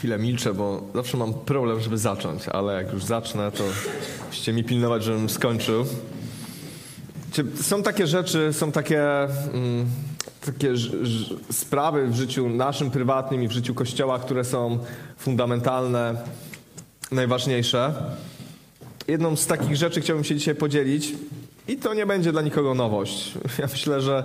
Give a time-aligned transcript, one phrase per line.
[0.00, 3.64] chwilę milczę, bo zawsze mam problem, żeby zacząć, ale jak już zacznę, to
[4.26, 5.86] musicie mi pilnować, żebym skończył.
[7.62, 9.02] Są takie rzeczy, są takie,
[9.52, 9.86] mm,
[10.46, 10.72] takie
[11.50, 14.78] sprawy w życiu naszym prywatnym i w życiu Kościoła, które są
[15.16, 16.14] fundamentalne,
[17.12, 17.94] najważniejsze.
[19.08, 21.14] Jedną z takich rzeczy chciałbym się dzisiaj podzielić
[21.68, 23.34] i to nie będzie dla nikogo nowość.
[23.58, 24.24] Ja myślę, że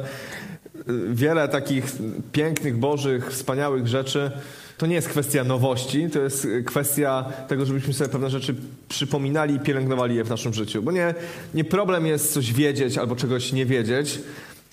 [0.75, 1.85] y, wiele takich
[2.31, 4.31] pięknych, bożych, wspaniałych rzeczy
[4.77, 8.55] to nie jest kwestia nowości, to jest kwestia tego, żebyśmy sobie pewne rzeczy
[8.89, 10.83] przypominali i pielęgnowali je w naszym życiu.
[10.83, 11.15] Bo nie,
[11.53, 14.19] nie problem jest coś wiedzieć albo czegoś nie wiedzieć,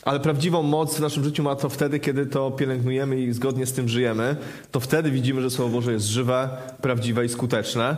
[0.04, 3.72] ale prawdziwą moc w naszym życiu ma to wtedy, kiedy to pielęgnujemy i zgodnie z
[3.72, 4.36] tym żyjemy.
[4.70, 6.48] To wtedy widzimy, że Słowo Boże jest żywe,
[6.80, 7.96] prawdziwe i skuteczne.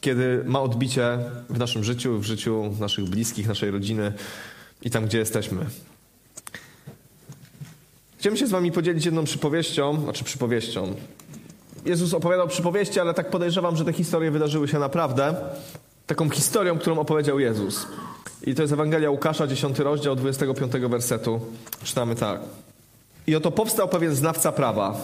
[0.00, 1.18] Kiedy ma odbicie
[1.50, 4.12] w naszym życiu, w życiu naszych bliskich, naszej rodziny
[4.82, 5.66] i tam, gdzie jesteśmy.
[8.18, 10.94] Chciałbym się z wami podzielić jedną przypowieścią, znaczy przypowieścią,
[11.84, 15.34] Jezus opowiadał przypowieści, ale tak podejrzewam, że te historie wydarzyły się naprawdę.
[16.06, 17.86] Taką historią, którą opowiedział Jezus.
[18.46, 21.40] I to jest Ewangelia Łukasza, 10 rozdział, 25 wersetu.
[21.84, 22.40] Czytamy tak.
[23.26, 24.96] I oto powstał pewien znawca prawa.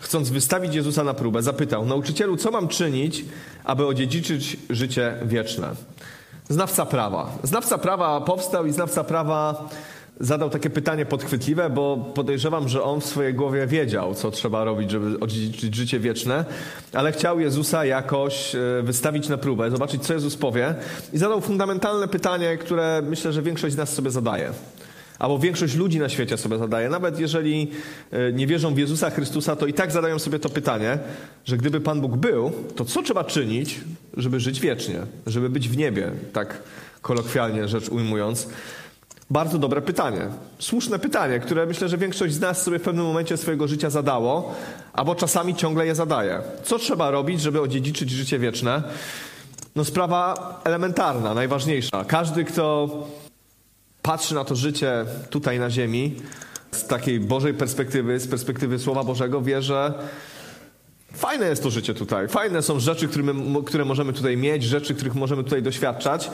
[0.00, 3.24] Chcąc wystawić Jezusa na próbę, zapytał: Nauczycielu, co mam czynić,
[3.64, 5.68] aby odziedziczyć życie wieczne?
[6.48, 7.30] Znawca prawa.
[7.42, 9.68] Znawca prawa powstał i znawca prawa
[10.22, 14.90] zadał takie pytanie podchwytliwe, bo podejrzewam, że on w swojej głowie wiedział, co trzeba robić,
[14.90, 16.44] żeby odziedziczyć życie wieczne,
[16.92, 20.74] ale chciał Jezusa jakoś e, wystawić na próbę, zobaczyć, co Jezus powie
[21.12, 24.52] i zadał fundamentalne pytanie, które myślę, że większość z nas sobie zadaje.
[25.18, 26.88] Albo większość ludzi na świecie sobie zadaje.
[26.88, 27.70] Nawet jeżeli
[28.10, 30.98] e, nie wierzą w Jezusa Chrystusa, to i tak zadają sobie to pytanie,
[31.44, 33.80] że gdyby Pan Bóg był, to co trzeba czynić,
[34.16, 36.62] żeby żyć wiecznie, żeby być w niebie, tak
[37.02, 38.48] kolokwialnie rzecz ujmując.
[39.30, 40.20] Bardzo dobre pytanie.
[40.58, 44.54] Słuszne pytanie, które myślę, że większość z nas sobie w pewnym momencie swojego życia zadało,
[44.92, 46.42] albo czasami ciągle je zadaje.
[46.64, 48.82] Co trzeba robić, żeby odziedziczyć życie wieczne?
[49.76, 52.04] No sprawa elementarna, najważniejsza.
[52.04, 52.88] Każdy, kto
[54.02, 56.16] patrzy na to życie tutaj na ziemi,
[56.72, 59.94] z takiej Bożej perspektywy, z perspektywy Słowa Bożego, wie, że
[61.12, 62.28] fajne jest to życie tutaj.
[62.28, 66.30] Fajne są rzeczy, które, my, które możemy tutaj mieć, rzeczy, których możemy tutaj doświadczać,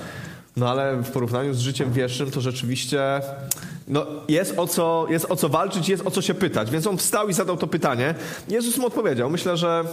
[0.58, 3.20] no ale w porównaniu z życiem wiecznym to rzeczywiście
[3.88, 6.70] no, jest, o co, jest o co walczyć, jest o co się pytać.
[6.70, 8.14] Więc on wstał i zadał to pytanie.
[8.48, 9.30] Jezus mu odpowiedział.
[9.30, 9.84] Myślę, że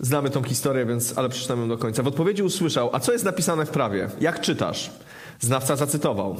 [0.00, 2.02] znamy tą historię, więc ale przeczytam ją do końca.
[2.02, 4.08] W odpowiedzi usłyszał, a co jest napisane w prawie?
[4.20, 4.90] Jak czytasz?
[5.40, 6.36] Znawca zacytował.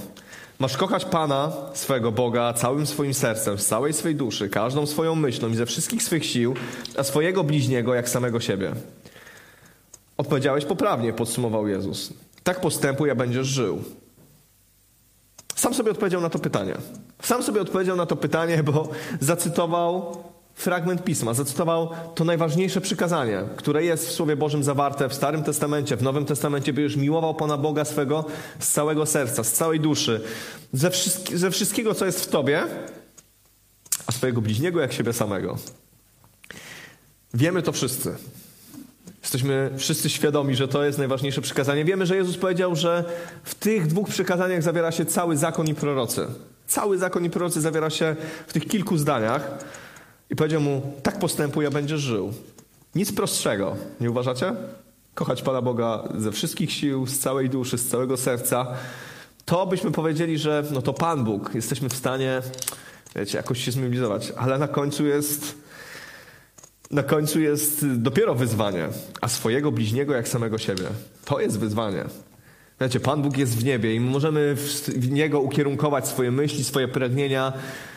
[0.58, 5.48] Masz kochać Pana, swego Boga, całym swoim sercem, z całej swej duszy, każdą swoją myślą
[5.48, 6.54] i ze wszystkich swych sił,
[6.96, 8.72] a swojego bliźniego jak samego siebie.
[10.16, 12.12] Odpowiedziałeś poprawnie, podsumował Jezus.
[12.44, 13.82] Tak postępuj, a będziesz żył.
[15.54, 16.74] Sam sobie odpowiedział na to pytanie.
[17.22, 18.88] Sam sobie odpowiedział na to pytanie, bo
[19.20, 20.16] zacytował
[20.54, 25.96] fragment pisma, zacytował to najważniejsze przykazanie, które jest w Słowie Bożym zawarte w Starym Testamencie,
[25.96, 28.24] w Nowym Testamencie, by już miłował Pana Boga swego
[28.58, 30.20] z całego serca, z całej duszy,
[30.72, 32.62] ze, wszystki, ze wszystkiego, co jest w Tobie,
[34.06, 35.58] a swojego bliźniego jak siebie samego.
[37.34, 38.16] Wiemy to wszyscy.
[39.24, 41.84] Jesteśmy wszyscy świadomi, że to jest najważniejsze przykazanie.
[41.84, 43.04] Wiemy, że Jezus powiedział, że
[43.44, 46.26] w tych dwóch przykazaniach zawiera się cały zakon i prorocy.
[46.66, 49.58] Cały zakon i prorocy zawiera się w tych kilku zdaniach.
[50.30, 52.32] I powiedział mu, tak postępuj, a będziesz żył.
[52.94, 54.52] Nic prostszego, nie uważacie?
[55.14, 58.66] Kochać Pana Boga ze wszystkich sił, z całej duszy, z całego serca.
[59.44, 61.50] To byśmy powiedzieli, że no to Pan Bóg.
[61.54, 62.42] Jesteśmy w stanie,
[63.16, 64.32] wiecie, jakoś się zmobilizować.
[64.36, 65.63] Ale na końcu jest
[66.94, 68.88] na końcu jest dopiero wyzwanie,
[69.20, 70.84] a swojego bliźniego jak samego siebie.
[71.24, 72.04] To jest wyzwanie.
[72.80, 74.54] Wiecie, Pan Bóg jest w niebie i możemy
[74.96, 77.52] w Niego ukierunkować swoje myśli, swoje pragnienia,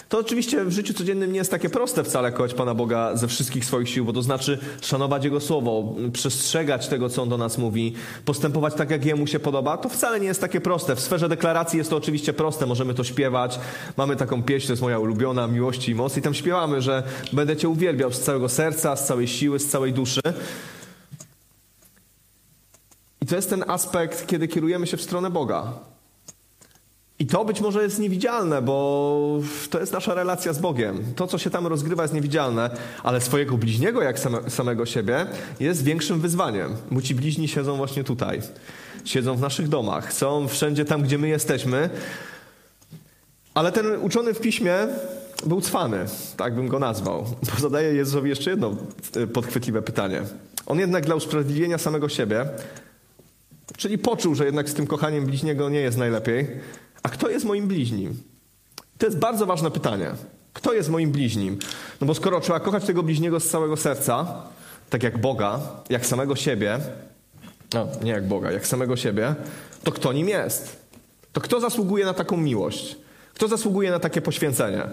[0.09, 3.65] to oczywiście w życiu codziennym nie jest takie proste wcale kochać Pana Boga ze wszystkich
[3.65, 7.93] swoich sił, bo to znaczy szanować Jego słowo, przestrzegać tego, co On do nas mówi,
[8.25, 9.77] postępować tak, jak Jemu się podoba.
[9.77, 10.95] To wcale nie jest takie proste.
[10.95, 13.59] W sferze deklaracji jest to oczywiście proste, możemy to śpiewać.
[13.97, 17.57] Mamy taką pieśń, to jest moja ulubiona, Miłości i Mocy i tam śpiewamy, że będę
[17.57, 20.21] Cię uwielbiał z całego serca, z całej siły, z całej duszy.
[23.27, 25.73] I to jest ten aspekt, kiedy kierujemy się w stronę Boga.
[27.19, 29.39] I to być może jest niewidzialne, bo
[29.69, 31.03] to jest nasza relacja z Bogiem.
[31.15, 32.69] To, co się tam rozgrywa, jest niewidzialne,
[33.03, 35.25] ale swojego bliźniego, jak same, samego siebie,
[35.59, 36.75] jest większym wyzwaniem.
[36.91, 38.41] Bo ci bliźni siedzą właśnie tutaj.
[39.05, 41.89] Siedzą w naszych domach, są wszędzie tam, gdzie my jesteśmy.
[43.53, 44.73] Ale ten uczony w piśmie
[45.45, 46.05] był cwany,
[46.37, 47.25] tak bym go nazwał.
[47.53, 48.75] Bo zadaje Jezusowi jeszcze jedno
[49.15, 50.21] e, podchwytliwe pytanie.
[50.65, 52.45] On jednak dla usprawiedliwienia samego siebie,
[53.77, 56.47] czyli poczuł, że jednak z tym kochaniem bliźniego nie jest najlepiej,
[57.03, 58.23] a kto jest moim bliźnim?
[58.97, 60.11] To jest bardzo ważne pytanie.
[60.53, 61.59] Kto jest moim bliźnim?
[62.01, 64.43] No bo skoro trzeba kochać tego bliźniego z całego serca,
[64.89, 65.59] tak jak Boga,
[65.89, 66.79] jak samego siebie,
[67.73, 69.35] no, nie jak Boga, jak samego siebie,
[69.83, 70.87] to kto nim jest?
[71.33, 72.95] To kto zasługuje na taką miłość?
[73.33, 74.83] Kto zasługuje na takie poświęcenie?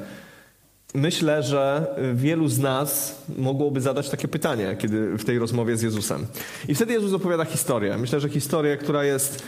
[0.94, 6.26] Myślę, że wielu z nas mogłoby zadać takie pytanie, kiedy w tej rozmowie z Jezusem.
[6.69, 7.99] I wtedy Jezus opowiada historię.
[7.99, 9.43] Myślę, że historię, która jest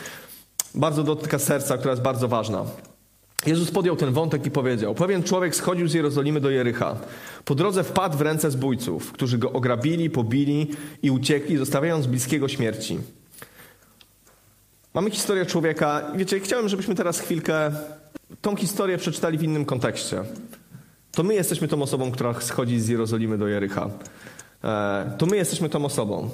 [0.75, 2.65] bardzo dotyka serca, która jest bardzo ważna.
[3.47, 6.97] Jezus podjął ten wątek i powiedział: Pewien człowiek schodził z Jerozolimy do Jericha.
[7.45, 10.71] Po drodze wpadł w ręce zbójców, którzy go ograbili, pobili
[11.03, 12.99] i uciekli, zostawiając bliskiego śmierci.
[14.95, 16.13] Mamy historię człowieka.
[16.17, 17.71] Wiecie, chciałem, żebyśmy teraz chwilkę
[18.43, 20.25] tą historię przeczytali w innym kontekście.
[21.17, 23.91] To my jesteśmy tą osobą, która schodzi z Jerozolimy do Jericha.
[24.65, 26.31] E, to my jesteśmy tą osobą.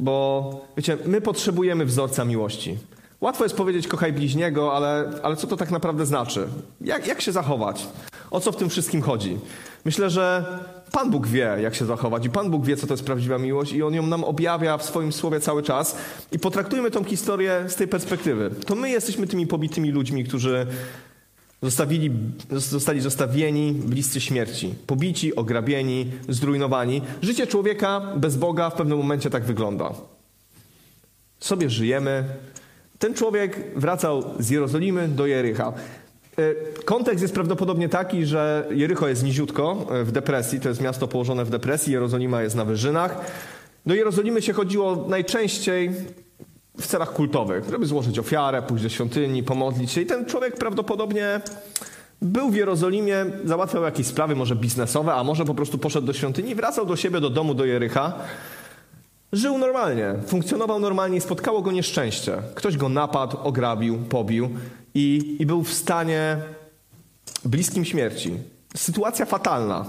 [0.00, 2.78] Bo wiecie, my potrzebujemy wzorca miłości.
[3.20, 6.48] Łatwo jest powiedzieć kochaj bliźniego, ale, ale co to tak naprawdę znaczy?
[6.80, 7.86] Jak, jak się zachować?
[8.30, 9.38] O co w tym wszystkim chodzi?
[9.84, 10.44] Myślę, że
[10.92, 13.72] Pan Bóg wie, jak się zachować i Pan Bóg wie, co to jest prawdziwa miłość
[13.72, 15.96] i On ją nam objawia w swoim słowie cały czas.
[16.32, 18.50] I potraktujmy tą historię z tej perspektywy.
[18.66, 20.66] To my jesteśmy tymi pobitymi ludźmi, którzy
[21.64, 22.10] zostawili,
[22.50, 24.74] zostali zostawieni bliscy śmierci.
[24.86, 27.02] Pobici, ograbieni, zrujnowani.
[27.22, 29.90] Życie człowieka bez Boga w pewnym momencie tak wygląda.
[31.40, 32.24] Sobie żyjemy,
[32.98, 35.72] ten człowiek wracał z Jerozolimy do Jericha.
[36.38, 41.08] E, kontekst jest prawdopodobnie taki, że Jericho jest niziutko e, w depresji, to jest miasto
[41.08, 43.20] położone w depresji, Jerozolima jest na wyżynach.
[43.86, 45.90] Do Jerozolimy się chodziło najczęściej
[46.78, 50.00] w celach kultowych, żeby złożyć ofiarę, pójść do świątyni, pomodlić się.
[50.00, 51.40] I ten człowiek prawdopodobnie
[52.22, 56.54] był w Jerozolimie, załatwiał jakieś sprawy, może biznesowe, a może po prostu poszedł do świątyni,
[56.54, 58.12] wracał do siebie, do domu, do Jericha.
[59.32, 62.36] Żył normalnie, funkcjonował normalnie spotkało go nieszczęście.
[62.54, 64.50] Ktoś go napadł, ograbił, pobił
[64.94, 66.38] i, i był w stanie
[67.44, 68.38] bliskim śmierci.
[68.76, 69.86] Sytuacja fatalna.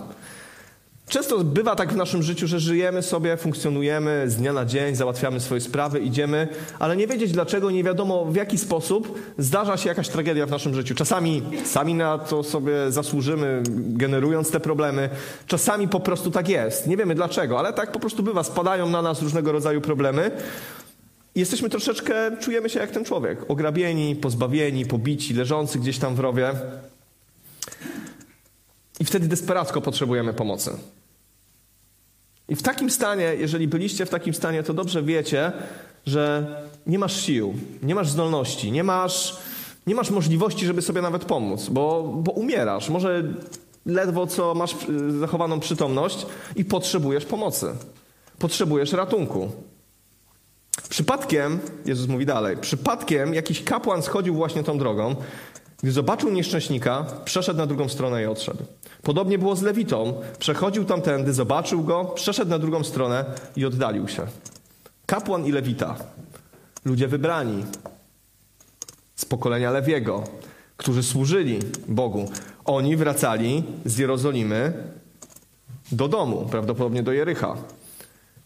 [1.09, 5.39] Często bywa tak w naszym życiu, że żyjemy sobie, funkcjonujemy z dnia na dzień, załatwiamy
[5.39, 6.47] swoje sprawy, idziemy,
[6.79, 10.75] ale nie wiedzieć dlaczego, nie wiadomo w jaki sposób zdarza się jakaś tragedia w naszym
[10.75, 10.95] życiu.
[10.95, 15.09] Czasami sami na to sobie zasłużymy, generując te problemy.
[15.47, 16.87] Czasami po prostu tak jest.
[16.87, 18.43] Nie wiemy dlaczego, ale tak po prostu bywa.
[18.43, 20.31] Spadają na nas różnego rodzaju problemy.
[21.35, 23.51] Jesteśmy troszeczkę, czujemy się jak ten człowiek.
[23.51, 26.51] Ograbieni, pozbawieni, pobici, leżący gdzieś tam w rowie.
[29.00, 30.71] I wtedy desperacko potrzebujemy pomocy.
[32.50, 35.51] I w takim stanie, jeżeli byliście w takim stanie, to dobrze wiecie,
[36.06, 36.56] że
[36.88, 37.53] nie masz sił,
[37.83, 39.38] nie masz zdolności, nie masz,
[39.88, 42.89] nie masz możliwości, żeby sobie nawet pomóc, bo, bo umierasz.
[42.89, 43.24] Może
[43.86, 46.25] ledwo co masz y, zachowaną przytomność
[46.56, 47.75] i potrzebujesz pomocy.
[48.39, 49.51] Potrzebujesz ratunku.
[50.89, 55.15] Przypadkiem, Jezus mówi dalej, przypadkiem jakiś kapłan schodził właśnie tą drogą
[55.83, 58.63] gdy zobaczył nieszczęśnika, przeszedł na drugą stronę i odszedł.
[59.01, 60.22] Podobnie było z Lewitą.
[60.39, 63.25] Przechodził tamtędy, zobaczył go, przeszedł na drugą stronę
[63.56, 64.27] i oddalił się.
[65.06, 65.95] Kapłan i Lewita.
[66.86, 67.66] Ludzie wybrani
[69.16, 70.24] z pokolenia Lewiego,
[70.77, 72.30] którzy służyli Bogu.
[72.66, 74.74] Oni wracali z Jerozolimy
[75.92, 77.56] do domu, prawdopodobnie do Jericha.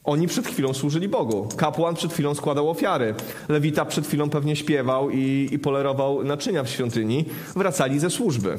[0.09, 1.47] Oni przed chwilą służyli Bogu.
[1.57, 3.15] Kapłan przed chwilą składał ofiary.
[3.49, 7.25] Lewita przed chwilą pewnie śpiewał i, i polerował naczynia w świątyni.
[7.55, 8.57] Wracali ze służby.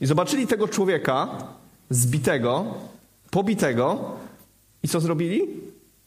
[0.00, 1.28] I zobaczyli tego człowieka
[1.90, 2.64] zbitego,
[3.30, 4.10] pobitego
[4.82, 5.42] i co zrobili?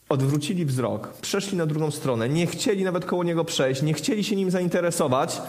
[0.08, 4.36] Odwrócili wzrok, przeszli na drugą stronę, nie chcieli nawet koło niego przejść, nie chcieli się
[4.36, 5.42] nim zainteresować.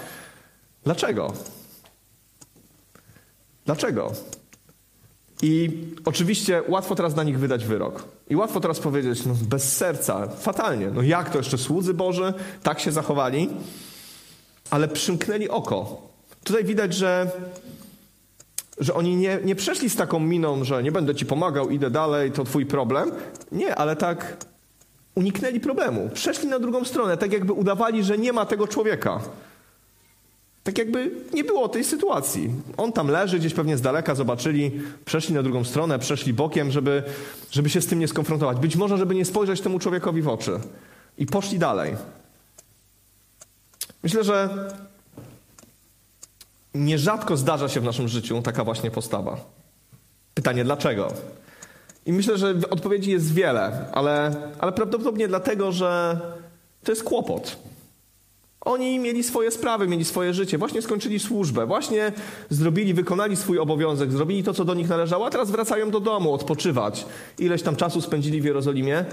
[0.84, 1.34] Dlaczego?
[3.66, 4.12] Dlaczego?
[5.42, 5.70] I
[6.06, 8.04] oczywiście łatwo teraz na nich wydać wyrok.
[8.30, 10.88] I łatwo teraz powiedzieć, no bez serca, fatalnie.
[10.88, 13.50] No jak to jeszcze słudzy Boży tak się zachowali?
[14.70, 16.02] Ale przymknęli oko.
[16.44, 17.32] Tutaj widać, że,
[18.78, 22.32] że oni nie, nie przeszli z taką miną, że nie będę ci pomagał, idę dalej,
[22.32, 23.12] to twój problem.
[23.52, 24.46] Nie, ale tak
[25.16, 26.10] uniknęli problemu.
[26.14, 29.20] Przeszli na drugą stronę, tak jakby udawali, że nie ma tego człowieka.
[30.66, 32.50] Tak jakby nie było tej sytuacji.
[32.78, 34.72] On tam leży, gdzieś pewnie z daleka zobaczyli,
[35.06, 37.04] przeszli na drugą stronę, przeszli bokiem, żeby,
[37.52, 38.58] żeby się z tym nie skonfrontować.
[38.58, 40.60] Być może, żeby nie spojrzeć temu człowiekowi w oczy.
[41.18, 41.96] I poszli dalej.
[44.04, 44.50] Myślę, że
[46.74, 49.38] nierzadko zdarza się w naszym życiu taka właśnie postawa.
[50.34, 51.14] Pytanie dlaczego?
[52.06, 56.20] I myślę, że odpowiedzi jest wiele, ale, ale prawdopodobnie dlatego, że
[56.84, 57.58] to jest kłopot.
[58.66, 62.12] Oni mieli swoje sprawy, mieli swoje życie, właśnie skończyli służbę, właśnie
[62.50, 66.34] zrobili, wykonali swój obowiązek, zrobili to, co do nich należało, a teraz wracają do domu
[66.34, 67.06] odpoczywać.
[67.40, 69.06] Ileś tam czasu spędzili w Jerozolimie.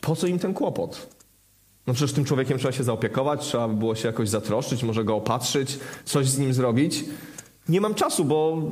[0.00, 1.08] Po co im ten kłopot?
[1.86, 5.16] No przecież tym człowiekiem trzeba się zaopiekować, trzeba by było się jakoś zatroszczyć, może go
[5.16, 7.04] opatrzyć, coś z nim zrobić.
[7.68, 8.62] Nie mam czasu, bo,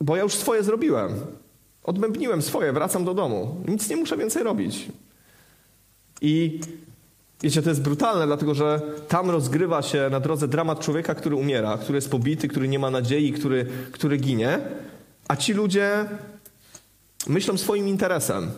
[0.00, 1.12] bo ja już swoje zrobiłem.
[1.82, 3.56] Odbębniłem swoje, wracam do domu.
[3.68, 4.86] Nic nie muszę więcej robić.
[6.20, 6.60] I
[7.42, 11.78] wiecie, to jest brutalne, dlatego że tam rozgrywa się na drodze dramat człowieka, który umiera,
[11.78, 14.58] który jest pobity, który nie ma nadziei, który, który ginie.
[15.28, 16.04] A ci ludzie
[17.26, 18.50] myślą swoim interesem.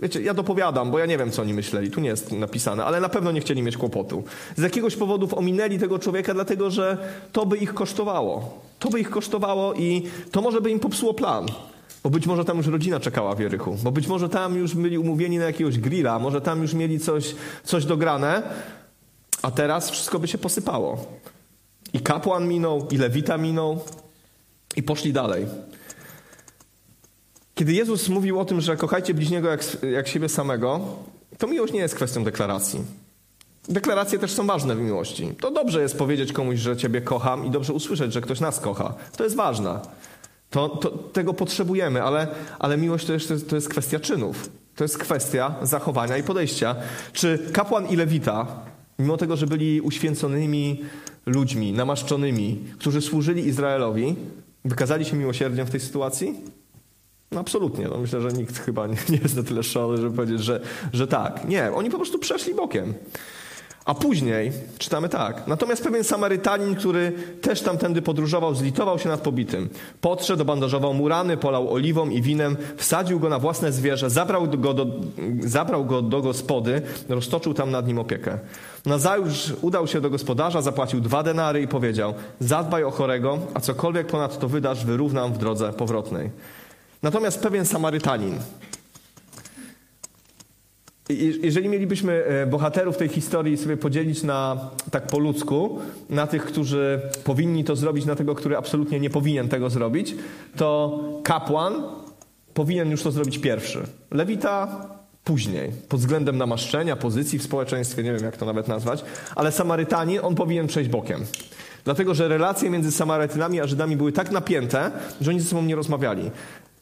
[0.00, 3.00] Wiecie, ja dopowiadam, bo ja nie wiem, co oni myśleli, tu nie jest napisane, ale
[3.00, 4.24] na pewno nie chcieli mieć kłopotu.
[4.56, 6.98] Z jakiegoś powodów ominęli tego człowieka, dlatego że
[7.32, 8.62] to by ich kosztowało.
[8.78, 11.46] To by ich kosztowało i to może by im popsuło plan.
[12.02, 14.98] Bo być może tam już rodzina czekała w Jerychu, bo być może tam już byli
[14.98, 18.42] umówieni na jakiegoś grilla, może tam już mieli coś, coś dograne,
[19.42, 21.06] a teraz wszystko by się posypało.
[21.92, 23.80] I kapłan minął, i lewita minął,
[24.76, 25.46] i poszli dalej.
[27.54, 30.80] Kiedy Jezus mówił o tym, że kochajcie bliźniego jak, jak siebie samego,
[31.38, 32.80] to miłość nie jest kwestią deklaracji.
[33.68, 35.34] Deklaracje też są ważne w miłości.
[35.40, 38.94] To dobrze jest powiedzieć komuś, że Ciebie kocham i dobrze usłyszeć, że ktoś nas kocha.
[39.16, 39.80] To jest ważne.
[40.50, 42.28] To, to, tego potrzebujemy, ale,
[42.58, 44.50] ale miłość to, jeszcze, to jest kwestia czynów.
[44.76, 46.76] To jest kwestia zachowania i podejścia.
[47.12, 48.46] Czy kapłan i lewita,
[48.98, 50.84] mimo tego, że byli uświęconymi
[51.26, 54.16] ludźmi, namaszczonymi, którzy służyli Izraelowi,
[54.64, 56.34] wykazali się miłosierdziem w tej sytuacji?
[57.32, 57.88] No absolutnie.
[57.88, 60.60] No myślę, że nikt chyba nie, nie jest na tyle szalony, żeby powiedzieć, że,
[60.92, 61.48] że tak.
[61.48, 62.94] Nie, oni po prostu przeszli bokiem.
[63.88, 65.46] A później czytamy tak.
[65.46, 69.68] Natomiast pewien Samarytanin, który też tamtędy podróżował, zlitował się nad pobitym.
[70.00, 74.74] Podszedł, obandażował mu rany, polał oliwą i winem, wsadził go na własne zwierzę, zabrał go
[74.74, 74.86] do,
[75.40, 78.38] zabrał go do gospody, roztoczył tam nad nim opiekę.
[78.86, 84.06] Nazajutrz udał się do gospodarza, zapłacił dwa denary i powiedział: Zadbaj o chorego, a cokolwiek
[84.06, 86.30] ponadto wydasz, wyrównam w drodze powrotnej.
[87.02, 88.38] Natomiast pewien Samarytanin,
[91.42, 95.78] jeżeli mielibyśmy e, bohaterów tej historii sobie podzielić na tak po ludzku,
[96.10, 100.14] na tych, którzy powinni to zrobić, na tego, który absolutnie nie powinien tego zrobić,
[100.56, 101.82] to kapłan
[102.54, 103.82] powinien już to zrobić pierwszy.
[104.10, 104.86] Lewita
[105.24, 109.04] później, pod względem namaszczenia, pozycji w społeczeństwie, nie wiem jak to nawet nazwać,
[109.36, 111.24] ale Samarytanin, on powinien przejść bokiem.
[111.84, 115.76] Dlatego, że relacje między Samarytynami a Żydami były tak napięte, że oni ze sobą nie
[115.76, 116.30] rozmawiali.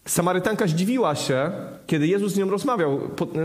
[0.07, 1.51] Samarytanka zdziwiła się,
[1.87, 3.43] kiedy Jezus z nią rozmawiał pod, yy,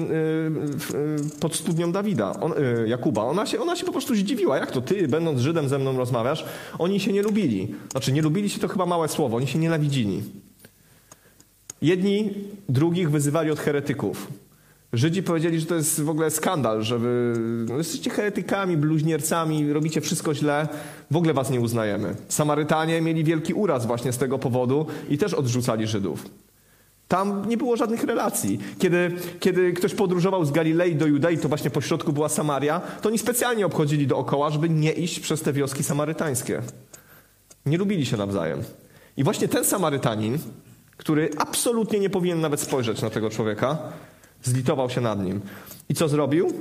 [0.93, 3.23] yy, pod studnią Dawida, on, yy, Jakuba.
[3.23, 4.57] Ona się, ona się po prostu zdziwiła.
[4.57, 6.45] Jak to ty, będąc Żydem, ze mną rozmawiasz?
[6.79, 7.75] Oni się nie lubili.
[7.91, 10.23] Znaczy, nie lubili się to chyba małe słowo, oni się nienawidzili.
[11.81, 12.33] Jedni
[12.69, 14.27] drugich wyzywali od heretyków.
[14.93, 17.33] Żydzi powiedzieli, że to jest w ogóle skandal, że wy
[17.67, 20.67] no, jesteście heretykami, bluźniercami, robicie wszystko źle,
[21.11, 22.15] w ogóle was nie uznajemy.
[22.27, 26.25] Samarytanie mieli wielki uraz właśnie z tego powodu i też odrzucali Żydów.
[27.11, 28.59] Tam nie było żadnych relacji.
[28.79, 33.09] Kiedy, kiedy ktoś podróżował z Galilei do Judei, to właśnie po środku była Samaria, to
[33.09, 36.61] oni specjalnie obchodzili dookoła, żeby nie iść przez te wioski samarytańskie.
[37.65, 38.63] Nie lubili się nawzajem.
[39.17, 40.37] I właśnie ten Samarytanin,
[40.97, 43.77] który absolutnie nie powinien nawet spojrzeć na tego człowieka,
[44.43, 45.41] Zlitował się nad nim.
[45.89, 46.53] I co zrobił?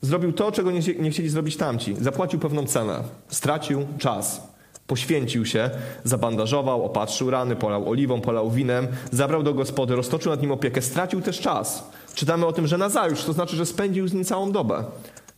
[0.00, 1.96] Zrobił to, czego nie, nie chcieli zrobić tamci.
[2.00, 3.02] Zapłacił pewną cenę.
[3.28, 4.55] Stracił czas.
[4.86, 5.70] Poświęcił się,
[6.04, 11.20] zabandażował, opatrzył rany, polał oliwą, polał winem, zabrał do gospody, roztoczył nad nim opiekę, stracił
[11.20, 11.90] też czas.
[12.14, 14.84] Czytamy o tym, że nazajutrz, to znaczy, że spędził z nim całą dobę.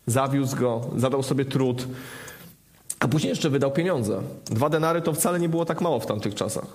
[0.06, 1.86] Zawiózł go, zadał sobie trud,
[3.00, 4.22] a później jeszcze wydał pieniądze.
[4.44, 6.66] Dwa denary to wcale nie było tak mało w tamtych czasach.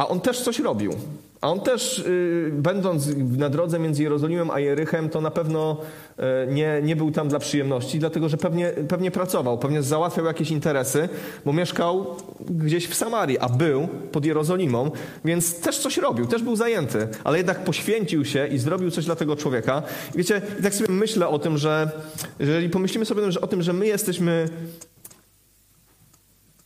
[0.00, 0.92] A on też coś robił.
[1.40, 5.76] A on też, y, będąc na drodze między Jerozolimem a Jerychem, to na pewno
[6.18, 10.50] y, nie, nie był tam dla przyjemności, dlatego że pewnie, pewnie pracował, pewnie załatwiał jakieś
[10.50, 11.08] interesy,
[11.44, 12.06] bo mieszkał
[12.50, 14.90] gdzieś w Samarii, a był pod Jerozolimą,
[15.24, 19.16] więc też coś robił, też był zajęty, ale jednak poświęcił się i zrobił coś dla
[19.16, 19.82] tego człowieka.
[20.14, 21.90] I wiecie, tak sobie myślę o tym, że
[22.38, 24.48] jeżeli pomyślimy sobie o tym, że my jesteśmy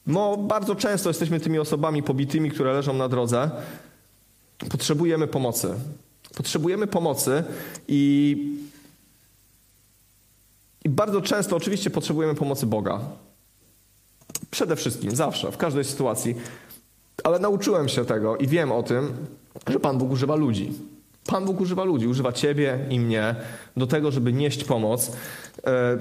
[0.06, 3.50] no, bardzo często jesteśmy tymi osobami pobitymi, które leżą na drodze.
[4.70, 5.74] Potrzebujemy pomocy.
[6.36, 7.44] Potrzebujemy pomocy
[7.88, 8.36] i,
[10.84, 13.00] i bardzo często oczywiście potrzebujemy pomocy Boga.
[14.50, 16.34] Przede wszystkim, zawsze, w każdej sytuacji.
[17.24, 19.16] Ale nauczyłem się tego i wiem o tym,
[19.68, 20.72] że Pan Bóg używa ludzi.
[21.26, 23.34] Pan Bóg używa ludzi, używa ciebie i mnie
[23.76, 25.12] do tego, żeby nieść pomoc.
[25.66, 25.98] E,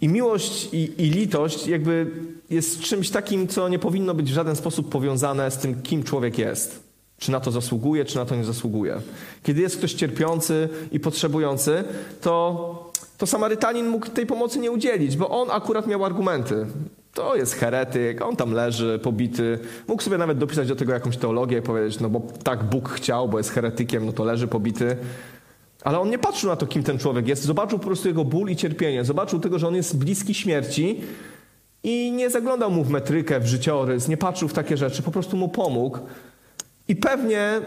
[0.00, 2.10] i miłość i, i, litość jakby
[2.52, 6.38] jest czymś takim, co nie powinno być w żaden sposób powiązane z tym, kim człowiek
[6.38, 6.92] jest.
[7.18, 9.00] Czy na to zasługuje, czy na to nie zasługuje.
[9.42, 11.84] Kiedy jest ktoś cierpiący i potrzebujący,
[12.20, 16.66] to, to Samarytanin mógł tej pomocy nie udzielić, bo on akurat miał argumenty.
[17.14, 19.58] To jest heretyk, on tam leży, pobity.
[19.88, 23.28] Mógł sobie nawet dopisać do tego jakąś teologię i powiedzieć, no bo tak Bóg chciał,
[23.28, 24.96] bo jest heretykiem, no to leży pobity.
[25.84, 27.42] Ale on nie patrzył na to, kim ten człowiek jest.
[27.42, 29.04] Zobaczył po prostu jego ból i cierpienie.
[29.04, 31.00] Zobaczył tego, że on jest bliski śmierci
[31.84, 35.02] i nie zaglądał mu w metrykę, w życiorys, nie patrzył w takie rzeczy.
[35.02, 35.98] Po prostu mu pomógł
[36.88, 37.60] I pewnie,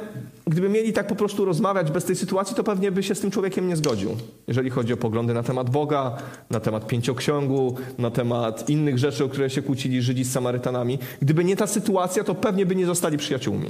[0.48, 3.31] gdyby mieli tak po prostu rozmawiać bez tej sytuacji, to pewnie by się z tym
[3.31, 4.17] człowiekiem nie zgodził.
[4.48, 6.17] Jeżeli chodzi o poglądy na temat Boga,
[6.50, 11.00] na temat pięcioksiągu, na temat innych rzeczy, o które się kłócili Żydzi z Samarytanami.
[11.22, 13.67] Gdyby nie ta sytuacja, to pewnie by nie zostali przyjaciółmi.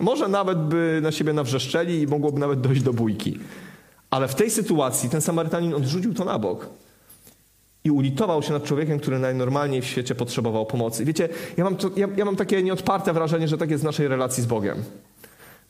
[0.00, 3.38] Może nawet by na siebie nawrzeszczeli i mogłoby nawet dojść do bójki.
[4.10, 6.66] Ale w tej sytuacji ten Samarytanin odrzucił to na bok
[7.84, 11.04] i ulitował się nad człowiekiem, który najnormalniej w świecie potrzebował pomocy.
[11.04, 14.08] Wiecie, ja mam, to, ja, ja mam takie nieodparte wrażenie, że tak jest w naszej
[14.08, 14.82] relacji z Bogiem.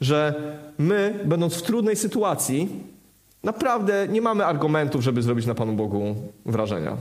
[0.01, 0.35] Że
[0.79, 2.69] my, będąc w trudnej sytuacji,
[3.43, 6.15] naprawdę nie mamy argumentów, żeby zrobić na Panu Bogu
[6.47, 6.97] wrażenia.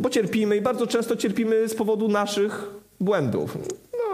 [0.00, 3.58] Bo cierpimy i bardzo często cierpimy z powodu naszych błędów.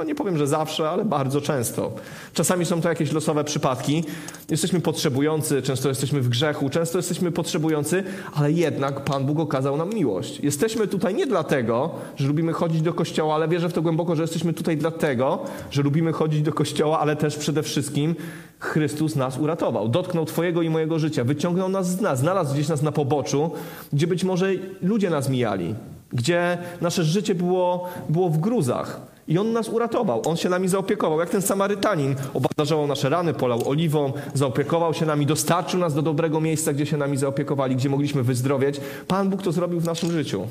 [0.01, 1.93] No, nie powiem, że zawsze, ale bardzo często.
[2.35, 4.05] Czasami są to jakieś losowe przypadki.
[4.51, 8.05] Jesteśmy potrzebujący, często jesteśmy w grzechu, często jesteśmy potrzebujący,
[8.35, 10.41] ale jednak Pan Bóg okazał nam miłość.
[10.41, 14.23] Jesteśmy tutaj nie dlatego, że lubimy chodzić do kościoła, ale wierzę w to głęboko, że
[14.23, 18.15] jesteśmy tutaj dlatego, że lubimy chodzić do kościoła, ale też przede wszystkim
[18.59, 19.89] Chrystus nas uratował.
[19.89, 23.51] Dotknął Twojego i mojego życia, wyciągnął nas z nas, znalazł gdzieś nas na poboczu,
[23.93, 24.51] gdzie być może
[24.83, 25.75] ludzie nas mijali,
[26.13, 29.11] gdzie nasze życie było, było w gruzach.
[29.31, 31.21] I On nas uratował, On się nami zaopiekował.
[31.21, 36.41] Jak ten Samarytanin obdarzował nasze rany, polał oliwą, zaopiekował się nami, dostarczył nas do dobrego
[36.41, 38.81] miejsca, gdzie się nami zaopiekowali, gdzie mogliśmy wyzdrowieć.
[39.09, 40.47] Pan Bóg to zrobił w naszym życiu.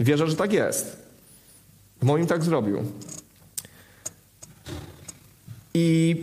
[0.00, 0.96] Wierzę, że tak jest.
[2.02, 2.82] W moim tak zrobił.
[5.74, 6.16] I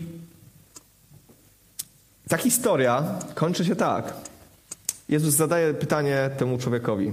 [2.29, 3.03] ta historia
[3.35, 4.13] kończy się tak.
[5.09, 7.11] Jezus zadaje pytanie temu człowiekowi.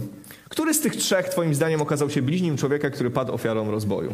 [0.49, 4.12] Który z tych trzech, Twoim zdaniem, okazał się bliźnim człowieka, który padł ofiarą rozboju?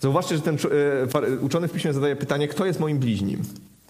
[0.00, 0.56] Zauważcie, że ten
[1.14, 3.42] e, uczony w piśmie zadaje pytanie, kto jest moim bliźnim?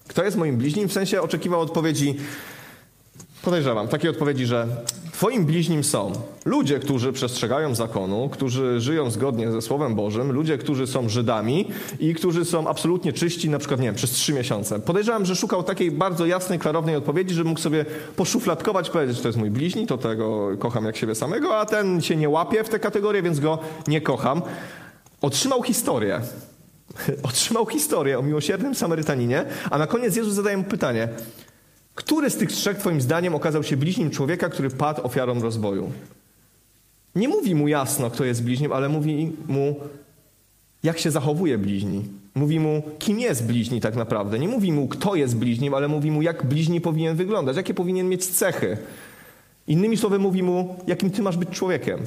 [0.09, 0.89] Kto jest moim bliźnim?
[0.89, 2.17] W sensie oczekiwał odpowiedzi,
[3.47, 4.67] podejrzewam, takiej odpowiedzi, że
[5.13, 6.13] Twoim bliźnim są
[6.45, 11.69] ludzie, którzy przestrzegają zakonu, którzy żyją zgodnie ze Słowem Bożym, ludzie, którzy są Żydami
[12.01, 14.81] i którzy są absolutnie czyści, na przykład, nie wiem, przez trzy miesiące.
[14.81, 17.85] Podejrzewam, że szukał takiej bardzo jasnej, klarownej odpowiedzi, że mógł sobie
[18.17, 22.03] poszufladkować, powiedzieć, że to jest mój bliźni, to tego kocham jak siebie samego, a ten
[22.03, 24.43] się nie łapie w tę kategorię, więc go nie kocham.
[25.21, 26.21] Otrzymał historię.
[27.29, 31.09] Otrzymał historię o miłosiernym Samarytaninie, a na koniec Jezus zadaje mu pytanie–
[31.97, 35.93] który z tych trzech, Twoim zdaniem, okazał się bliźnim człowieka, który padł ofiarą rozboju?
[37.15, 39.77] Nie mówi mu jasno, kto jest bliźnim, ale mówi mu,
[40.83, 42.05] jak się zachowuje bliźni.
[42.35, 44.39] Mówi mu, kim jest bliźni tak naprawdę.
[44.39, 48.09] Nie mówi mu, kto jest bliźnim, ale mówi mu, jak bliźni powinien wyglądać, jakie powinien
[48.09, 48.77] mieć cechy.
[49.67, 52.01] Innymi słowy, mówi mu, jakim ty masz być człowiekiem.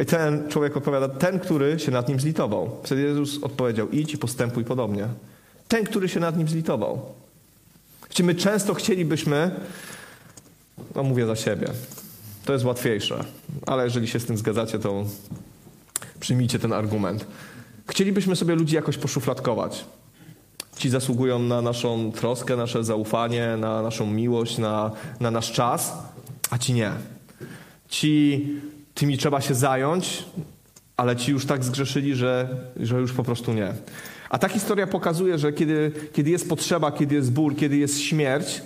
[0.00, 2.70] I ten człowiek odpowiada, ten, który się nad nim zlitował.
[2.82, 5.08] Wtedy Jezus odpowiedział, idź i postępuj podobnie.
[5.68, 7.14] Ten, który się nad nim zlitował.
[8.14, 9.50] Gdzie my często chcielibyśmy,
[10.94, 11.66] no mówię za siebie,
[12.44, 13.24] to jest łatwiejsze,
[13.66, 15.04] ale jeżeli się z tym zgadzacie, to
[16.20, 17.26] przyjmijcie ten argument.
[17.90, 19.84] Chcielibyśmy sobie ludzi jakoś poszufladkować.
[20.76, 25.92] Ci zasługują na naszą troskę, nasze zaufanie, na naszą miłość, na, na nasz czas,
[26.50, 26.92] a ci nie.
[27.88, 28.46] Ci,
[28.94, 30.24] tymi trzeba się zająć,
[30.96, 33.74] ale ci już tak zgrzeszyli, że, że już po prostu nie.
[34.34, 38.62] A ta historia pokazuje, że kiedy, kiedy jest potrzeba, kiedy jest ból, kiedy jest śmierć,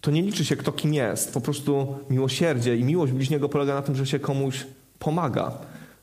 [0.00, 1.34] to nie liczy się kto kim jest.
[1.34, 4.66] Po prostu miłosierdzie i miłość bliźniego polega na tym, że się komuś
[4.98, 5.52] pomaga.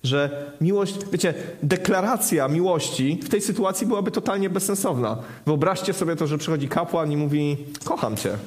[0.04, 1.34] Że miłość, wiecie,
[1.64, 5.18] deklaracja miłości w tej sytuacji byłaby totalnie bezsensowna.
[5.46, 8.38] Wyobraźcie sobie to, że przychodzi kapłan i mówi: Kocham cię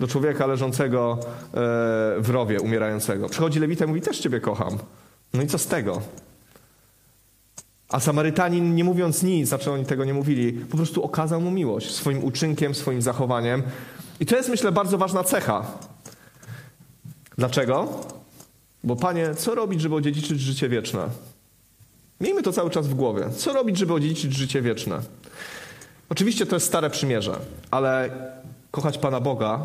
[0.00, 1.26] do człowieka leżącego e,
[2.18, 3.28] w rowie, umierającego.
[3.28, 4.78] Przychodzi lewita i mówi: Też ciebie kocham.
[5.34, 6.02] No i co z tego?
[7.92, 11.90] A Samarytanin, nie mówiąc nic, znaczy oni tego nie mówili, po prostu okazał mu miłość
[11.90, 13.62] swoim uczynkiem, swoim zachowaniem.
[14.20, 15.66] I to jest, myślę, bardzo ważna cecha.
[17.38, 18.00] Dlaczego?
[18.84, 21.08] Bo Panie, co robić, żeby odziedziczyć życie wieczne?
[22.20, 23.30] Miejmy to cały czas w głowie.
[23.36, 25.00] Co robić, żeby odziedziczyć życie wieczne?
[26.08, 27.38] Oczywiście to jest stare przymierze,
[27.70, 28.10] ale
[28.70, 29.60] kochać Pana Boga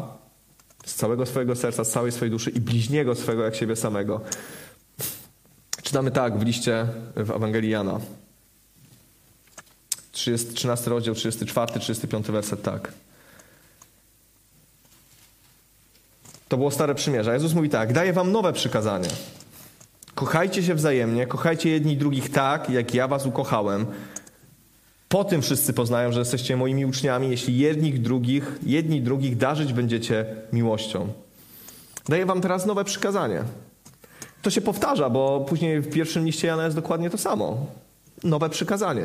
[0.85, 4.21] z całego swojego serca, z całej swojej duszy i bliźniego swego jak siebie samego
[5.87, 7.99] Czytamy tak w liście w Ewangelii Jana.
[10.11, 12.93] 30, 13 rozdział, 34, 35 werset tak.
[16.47, 17.33] To było stare przymierze.
[17.33, 19.07] Jezus mówi tak: Daję wam nowe przykazanie.
[20.15, 23.85] Kochajcie się wzajemnie, kochajcie jedni drugich tak, jak ja was ukochałem.
[25.09, 30.25] Po tym wszyscy poznają, że jesteście moimi uczniami, jeśli jedni drugich, jedni drugich darzyć będziecie
[30.53, 31.13] miłością.
[32.09, 33.43] Daję wam teraz nowe przykazanie
[34.47, 37.65] to się powtarza, bo później w pierwszym liście Jana jest dokładnie to samo.
[38.23, 39.03] Nowe przykazanie.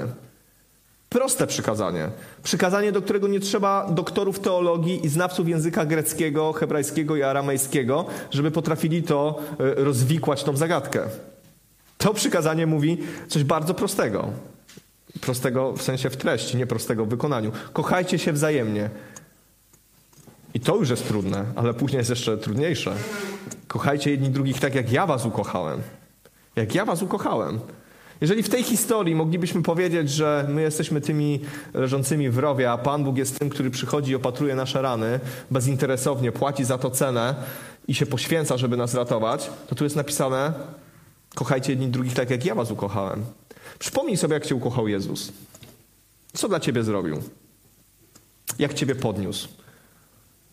[1.09, 2.09] Proste przykazanie.
[2.43, 8.51] Przykazanie, do którego nie trzeba doktorów teologii i znawców języka greckiego, hebrajskiego i aramejskiego, żeby
[8.51, 11.01] potrafili to e, rozwikłać tą zagadkę.
[11.99, 14.29] To przykazanie mówi coś bardzo prostego.
[15.21, 17.53] Prostego w sensie w treści, nie prostego w wykonaniu.
[17.73, 18.91] Kochajcie się wzajemnie.
[20.55, 22.95] I to już jest trudne, ale później jest jeszcze trudniejsze.
[23.69, 25.83] Kochajcie jedni drugich tak, jak ja was ukochałem.
[26.57, 27.61] Jak ja was ukochałem.
[28.21, 31.41] Jeżeli w tej historii moglibyśmy powiedzieć, że my jesteśmy tymi
[31.75, 35.21] leżącymi w rowie, a Pan Bóg jest tym, który przychodzi i opatruje nasze rany
[35.51, 37.35] bezinteresownie, płaci za to cenę
[37.89, 40.53] i się poświęca, żeby nas ratować, to tu jest napisane:
[41.35, 43.25] kochajcie jedni drugich tak, jak ja was ukochałem.
[43.79, 45.33] Przypomnij sobie, jak cię ukochał Jezus.
[46.33, 47.23] Co dla ciebie zrobił?
[48.59, 49.49] Jak ciebie podniósł?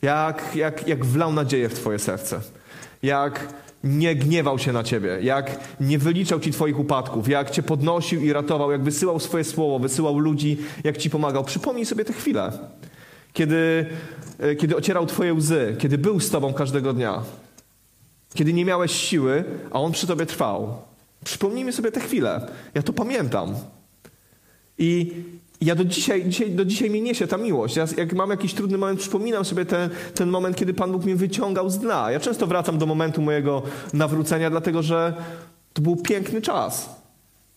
[0.02, 2.42] Jak, jak, jak wlał nadzieję w twoje serce?
[3.04, 8.22] Jak nie gniewał się na ciebie, jak nie wyliczał ci twoich upadków, jak cię podnosił
[8.22, 11.44] i ratował, jak wysyłał swoje słowo, wysyłał ludzi, jak ci pomagał.
[11.44, 12.52] Przypomnij sobie te chwile,
[13.34, 13.86] kiedy,
[14.40, 17.24] e, kiedy ocierał twoje łzy, kiedy był z tobą każdego dnia,
[18.34, 20.82] kiedy nie miałeś siły, a on przy tobie trwał.
[21.26, 22.48] Przypomnijmy sobie te chwile.
[22.74, 23.56] Ja to pamiętam.
[24.78, 25.14] I
[25.62, 27.76] ja do dzisiaj, dzisiaj, do dzisiaj mnie niesie ta miłość.
[27.76, 31.16] Ja, jak mam jakiś trudny moment, przypominam sobie ten, ten moment, kiedy Pan Bóg mnie
[31.16, 32.12] wyciągał z dna.
[32.12, 33.62] Ja często wracam do momentu mojego
[33.94, 35.14] nawrócenia, dlatego że
[35.74, 36.90] to był piękny czas.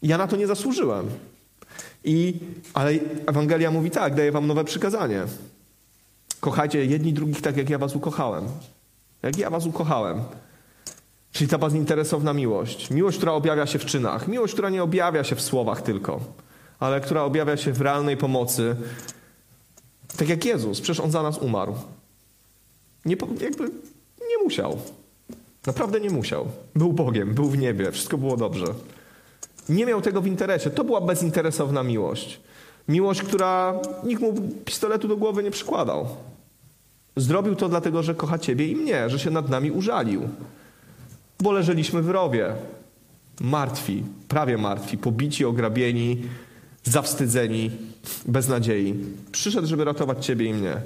[0.02, 1.06] Ja na to nie zasłużyłem.
[2.04, 2.34] I,
[2.74, 2.90] ale
[3.26, 5.22] Ewangelia mówi tak, daje wam nowe przykazanie.
[6.40, 8.44] Kochajcie jedni drugich tak, jak ja was ukochałem.
[9.22, 10.20] Jak ja was ukochałem.
[11.32, 12.90] Czyli ta bezinteresowna miłość.
[12.90, 14.28] Miłość, która objawia się w czynach.
[14.28, 16.20] Miłość, która nie objawia się w słowach tylko
[16.82, 18.76] ale która objawia się w realnej pomocy.
[20.16, 21.74] Tak jak Jezus, przecież On za nas umarł.
[23.04, 23.64] Nie, jakby
[24.20, 24.78] nie musiał.
[25.66, 26.46] Naprawdę nie musiał.
[26.74, 28.66] Był Bogiem, był w niebie, wszystko było dobrze.
[29.68, 30.70] Nie miał tego w interesie.
[30.70, 32.40] To była bezinteresowna miłość.
[32.88, 36.08] Miłość, która nikt mu pistoletu do głowy nie przykładał.
[37.16, 40.28] Zrobił to dlatego, że kocha Ciebie i mnie, że się nad nami użalił.
[41.40, 42.54] Bo leżeliśmy w rowie.
[43.40, 46.22] Martwi, prawie martwi, pobici, ograbieni,
[46.84, 47.70] zawstydzeni,
[48.26, 48.94] bez nadziei.
[49.32, 50.76] Przyszedł, żeby ratować ciebie i mnie.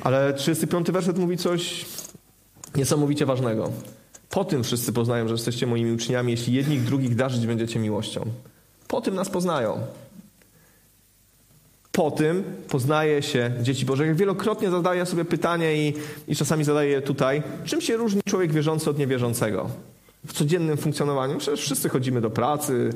[0.00, 1.86] Ale 35 werset mówi coś
[2.76, 3.72] niesamowicie ważnego.
[4.30, 8.24] Po tym wszyscy poznają, że jesteście moimi uczniami, jeśli jedni drugich darzyć będziecie miłością.
[8.88, 9.80] Po tym nas poznają.
[11.92, 14.06] Po tym poznaje się dzieci Boże.
[14.06, 15.94] Jak wielokrotnie zadaję sobie pytanie i,
[16.28, 17.42] i czasami zadaję je tutaj.
[17.64, 19.70] Czym się różni człowiek wierzący od niewierzącego?
[20.26, 21.38] W codziennym funkcjonowaniu.
[21.38, 22.90] Przecież wszyscy chodzimy do pracy,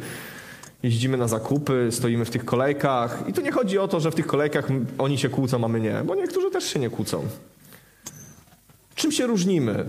[0.82, 3.24] jeździmy na zakupy, stoimy w tych kolejkach.
[3.28, 4.68] I tu nie chodzi o to, że w tych kolejkach
[4.98, 7.26] oni się kłócą, a my nie, bo niektórzy też się nie kłócą.
[8.94, 9.84] Czym się różnimy?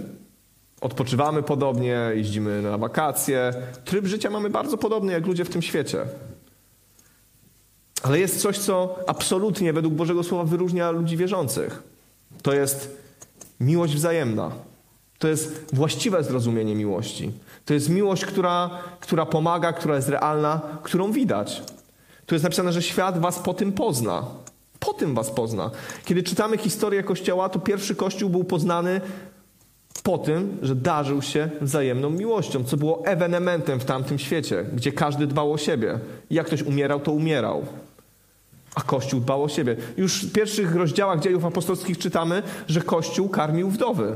[0.82, 3.54] Odpoczywamy podobnie, jeździmy na wakacje.
[3.86, 6.06] Tryb życia mamy bardzo podobny jak ludzie w tym świecie.
[8.04, 11.84] Ale jest coś, co absolutnie według Bożego Słowa wyróżnia ludzi wierzących.
[12.42, 12.98] To jest
[13.60, 14.52] miłość wzajemna.
[15.24, 17.32] To jest właściwe zrozumienie miłości.
[17.66, 21.64] To jest miłość, która, która pomaga, która jest realna, którą widać.
[22.26, 24.26] Tu jest napisane, że świat was po tym pozna.
[24.80, 25.72] Po tym was pozna.
[26.06, 29.02] Kiedy czytamy historię Kościoła, to pierwszy Kościół był poznany
[30.04, 35.28] po tym, że darzył się wzajemną miłością, co było ewenementem w tamtym świecie, gdzie każdy
[35.28, 36.00] dbał o siebie.
[36.30, 37.66] Jak ktoś umierał, to umierał.
[38.76, 39.76] A Kościół dbał o siebie.
[39.98, 44.16] Już w pierwszych rozdziałach dziejów apostolskich czytamy, że Kościół karmił wdowy.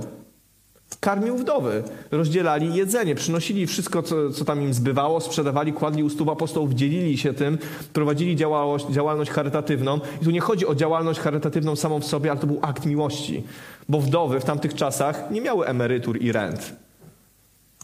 [1.00, 6.30] Karmił wdowy, rozdzielali jedzenie, przynosili wszystko, co, co tam im zbywało, sprzedawali, kładli u stóp
[6.30, 7.58] apostołów, dzielili się tym,
[7.94, 10.00] prowadzili działalność, działalność charytatywną.
[10.22, 13.44] I tu nie chodzi o działalność charytatywną samą w sobie, ale to był akt miłości.
[13.90, 16.76] Bo wdowy w tamtych czasach nie miały emerytur i rent.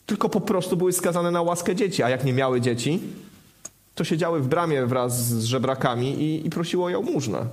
[0.05, 2.99] Tylko po prostu były skazane na łaskę dzieci, a jak nie miały dzieci,
[3.95, 7.45] to siedziały w bramie wraz z żebrakami i, i prosiło o jałmużnę.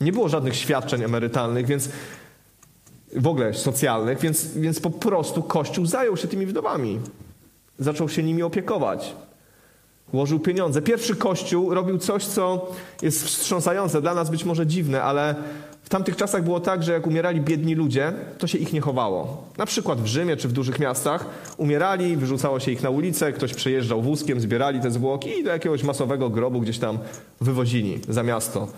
[0.00, 1.88] Nie było żadnych świadczeń emerytalnych, więc
[3.14, 7.00] w ogóle socjalnych, więc, więc po prostu Kościół zajął się tymi wdowami.
[7.78, 9.14] Zaczął się nimi opiekować.
[10.12, 10.82] Łożył pieniądze.
[10.82, 12.68] Pierwszy Kościół robił coś, co
[13.02, 15.34] jest wstrząsające, dla nas być może dziwne, ale
[15.82, 19.44] w tamtych czasach było tak, że jak umierali biedni ludzie, to się ich nie chowało.
[19.58, 23.54] Na przykład w Rzymie czy w dużych miastach umierali, wyrzucało się ich na ulicę, ktoś
[23.54, 26.98] przejeżdżał wózkiem, zbierali te zwłoki i do jakiegoś masowego grobu gdzieś tam
[27.40, 28.68] wywozili za miasto.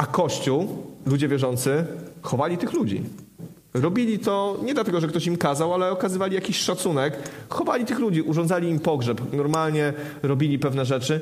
[0.00, 0.68] A Kościół,
[1.06, 1.84] ludzie wierzący,
[2.22, 3.02] chowali tych ludzi.
[3.74, 7.18] Robili to nie dlatego, że ktoś im kazał, ale okazywali jakiś szacunek.
[7.48, 11.20] Chowali tych ludzi, urządzali im pogrzeb, normalnie robili pewne rzeczy.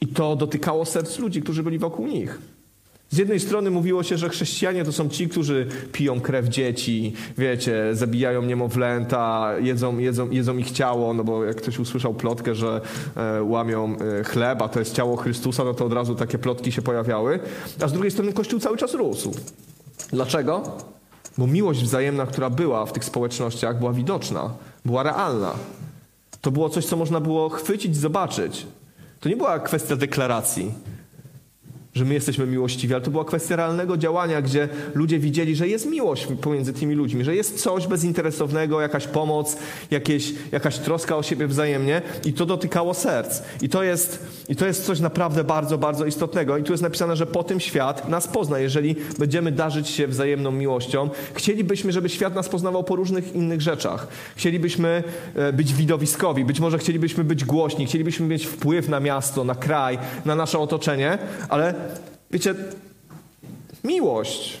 [0.00, 2.38] I to dotykało serc ludzi, którzy byli wokół nich.
[3.10, 7.90] Z jednej strony mówiło się, że chrześcijanie to są ci, którzy piją krew dzieci, wiecie,
[7.92, 12.80] zabijają niemowlęta, jedzą, jedzą, jedzą ich ciało, no bo jak ktoś usłyszał plotkę, że
[13.16, 16.72] e, łamią e, chleb, a to jest ciało Chrystusa, no to od razu takie plotki
[16.72, 17.40] się pojawiały.
[17.82, 19.34] A z drugiej strony Kościół cały czas rósł.
[20.12, 20.62] Dlaczego?
[21.38, 24.50] Bo miłość wzajemna, która była w tych społecznościach, była widoczna,
[24.84, 25.52] była realna.
[26.40, 28.66] To było coś, co można było chwycić, zobaczyć.
[29.20, 30.74] To nie była kwestia deklaracji
[31.94, 35.86] że my jesteśmy miłościwi, ale to była kwestia realnego działania, gdzie ludzie widzieli, że jest
[35.86, 39.56] miłość pomiędzy tymi ludźmi, że jest coś bezinteresownego, jakaś pomoc,
[39.90, 43.42] jakieś, jakaś troska o siebie wzajemnie i to dotykało serc.
[43.62, 46.58] I to, jest, I to jest coś naprawdę bardzo, bardzo istotnego.
[46.58, 50.50] I tu jest napisane, że po tym świat nas pozna, jeżeli będziemy darzyć się wzajemną
[50.50, 51.10] miłością.
[51.34, 54.06] Chcielibyśmy, żeby świat nas poznawał po różnych innych rzeczach.
[54.36, 55.02] Chcielibyśmy
[55.34, 59.98] e, być widowiskowi, być może chcielibyśmy być głośni, chcielibyśmy mieć wpływ na miasto, na kraj,
[60.24, 61.79] na nasze otoczenie, ale
[62.30, 62.54] Wiecie,
[63.84, 64.60] miłość,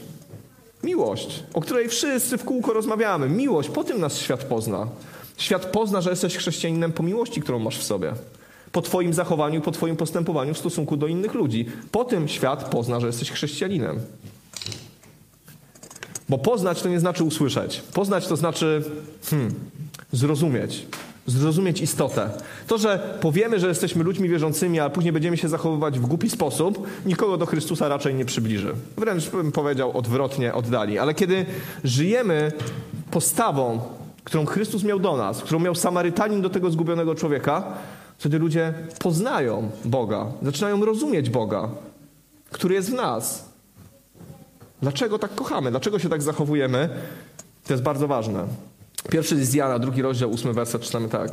[0.82, 4.86] miłość, o której wszyscy w kółko rozmawiamy, miłość, po tym nas świat pozna.
[5.36, 8.12] Świat pozna, że jesteś chrześcijaninem po miłości, którą masz w sobie.
[8.72, 11.66] Po Twoim zachowaniu, po Twoim postępowaniu w stosunku do innych ludzi.
[11.92, 14.00] Po tym świat pozna, że jesteś chrześcijaninem.
[16.28, 17.82] Bo poznać to nie znaczy usłyszeć.
[17.94, 18.82] Poznać to znaczy
[19.30, 19.54] hmm,
[20.12, 20.86] zrozumieć
[21.30, 22.30] zrozumieć istotę.
[22.66, 26.86] To, że powiemy, że jesteśmy ludźmi wierzącymi, a później będziemy się zachowywać w głupi sposób,
[27.06, 28.74] nikogo do Chrystusa raczej nie przybliży.
[28.96, 30.98] Wręcz bym powiedział odwrotnie, oddali.
[30.98, 31.46] Ale kiedy
[31.84, 32.52] żyjemy
[33.10, 33.80] postawą,
[34.24, 37.64] którą Chrystus miał do nas, którą miał Samarytanin do tego zgubionego człowieka,
[38.18, 41.68] wtedy ludzie poznają Boga, zaczynają rozumieć Boga,
[42.50, 43.50] który jest w nas.
[44.82, 45.70] Dlaczego tak kochamy?
[45.70, 46.88] Dlaczego się tak zachowujemy?
[47.66, 48.46] To jest bardzo ważne.
[49.08, 51.30] Pierwszy jest Jana, drugi rozdział, ósmy werset, czytamy tak.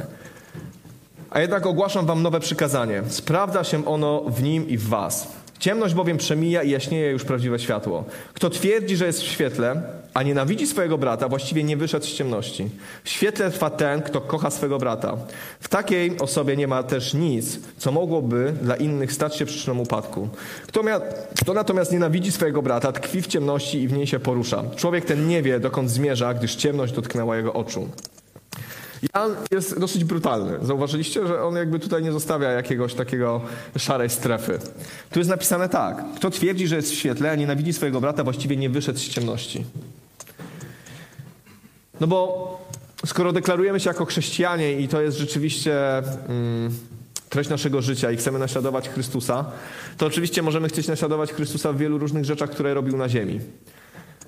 [1.30, 3.03] A jednak ogłaszam wam nowe przykazanie.
[3.08, 5.27] Sprawdza się ono w nim i w was.
[5.60, 8.04] Ciemność bowiem przemija i jaśnieje już prawdziwe światło.
[8.34, 9.82] Kto twierdzi, że jest w świetle,
[10.13, 12.70] a nienawidzi swojego brata, właściwie nie wyszedł z ciemności.
[13.04, 15.17] W świetle trwa ten, kto kocha swego brata.
[15.60, 20.30] W takiej osobie nie ma też nic, co mogłoby dla innych stać się przyczyną upadku.
[20.67, 21.02] Kto, mia-
[21.41, 24.63] kto natomiast nienawidzi swojego brata, tkwi w ciemności i w niej się porusza.
[24.76, 27.89] Człowiek ten nie wie, dokąd zmierza, gdyż ciemność dotknęła jego oczu.
[29.16, 30.58] Jan jest dosyć brutalny.
[30.62, 33.42] Zauważyliście, że on jakby tutaj nie zostawia jakiegoś takiego
[33.78, 34.60] szarej strefy.
[35.12, 36.04] Tu jest napisane tak.
[36.16, 39.66] Kto twierdzi, że jest w świetle, a nienawidzi swojego brata, właściwie nie wyszedł z ciemności.
[42.00, 42.68] No bo
[43.06, 46.72] skoro deklarujemy się jako chrześcijanie i to jest rzeczywiście mm,
[47.30, 49.46] treść naszego życia i chcemy naśladować Chrystusa,
[49.98, 53.40] to oczywiście możemy chcieć naśladować Chrystusa w wielu różnych rzeczach, które robił na ziemi.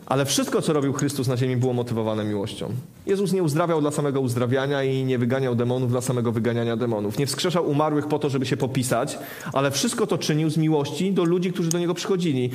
[0.10, 2.69] Ale wszystko, co robił Chrystus na ziemi, było motywowane miłością.
[3.06, 7.17] Jezus nie uzdrawiał dla samego uzdrawiania i nie wyganiał demonów dla samego wyganiania demonów.
[7.17, 9.19] Nie wskrzeszał umarłych po to, żeby się popisać,
[9.54, 12.50] ale wszystko to czynił z miłości do ludzi, którzy do niego przychodzili.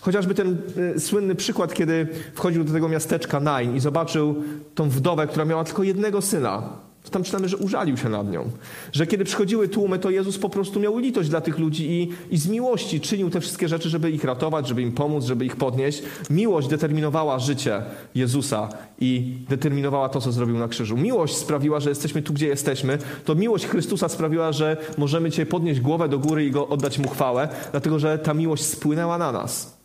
[0.00, 0.56] Chociażby ten
[0.96, 4.42] y, słynny przykład, kiedy wchodził do tego miasteczka Nain i zobaczył
[4.74, 8.50] tą wdowę, która miała tylko jednego syna to tam czytamy, że użalił się nad nią.
[8.92, 12.38] Że kiedy przychodziły tłumy, to Jezus po prostu miał litość dla tych ludzi i, i
[12.38, 16.02] z miłości czynił te wszystkie rzeczy, żeby ich ratować, żeby im pomóc, żeby ich podnieść.
[16.30, 17.82] Miłość determinowała życie
[18.14, 18.68] Jezusa
[19.00, 20.96] i determinowała to, co zrobił na krzyżu.
[20.96, 22.98] Miłość sprawiła, że jesteśmy tu, gdzie jesteśmy.
[23.24, 27.08] To miłość Chrystusa sprawiła, że możemy Cię podnieść głowę do góry i go oddać Mu
[27.08, 29.76] chwałę, dlatego że ta miłość spłynęła na nas.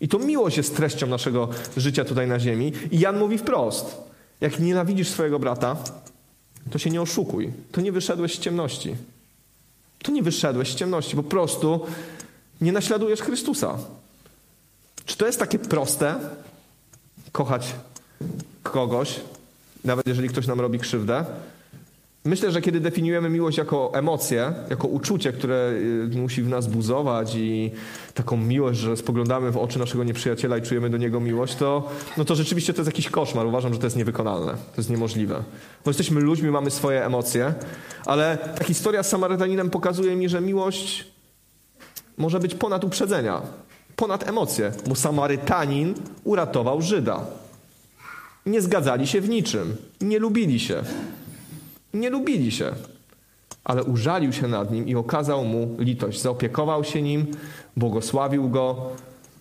[0.00, 2.72] I to miłość jest treścią naszego życia tutaj na ziemi.
[2.90, 3.96] I Jan mówi wprost.
[4.40, 5.76] Jak nienawidzisz swojego brata,
[6.70, 7.52] to się nie oszukuj.
[7.72, 8.96] To nie wyszedłeś z ciemności.
[10.02, 11.16] To nie wyszedłeś z ciemności.
[11.16, 11.86] Po prostu
[12.60, 13.78] nie naśladujesz Chrystusa.
[15.04, 16.14] Czy to jest takie proste?
[17.32, 17.74] Kochać
[18.62, 19.20] kogoś,
[19.84, 21.24] nawet jeżeli ktoś nam robi krzywdę?
[22.26, 25.72] Myślę, że kiedy definiujemy miłość jako emocję, jako uczucie, które
[26.14, 27.70] y, musi w nas buzować i
[28.14, 32.24] taką miłość, że spoglądamy w oczy naszego nieprzyjaciela i czujemy do niego miłość, to, no
[32.24, 33.46] to rzeczywiście to jest jakiś koszmar.
[33.46, 34.52] Uważam, że to jest niewykonalne.
[34.52, 35.42] To jest niemożliwe.
[35.84, 37.54] Bo jesteśmy ludźmi, mamy swoje emocje,
[38.06, 41.06] ale ta historia z Samarytaninem pokazuje mi, że miłość
[42.16, 43.42] może być ponad uprzedzenia,
[43.96, 47.20] ponad emocje, bo Samarytanin uratował Żyda.
[48.46, 50.82] Nie zgadzali się w niczym, nie lubili się
[51.96, 52.72] nie lubili się,
[53.64, 56.20] ale użalił się nad nim i okazał mu litość.
[56.20, 57.26] Zaopiekował się nim,
[57.76, 58.90] błogosławił go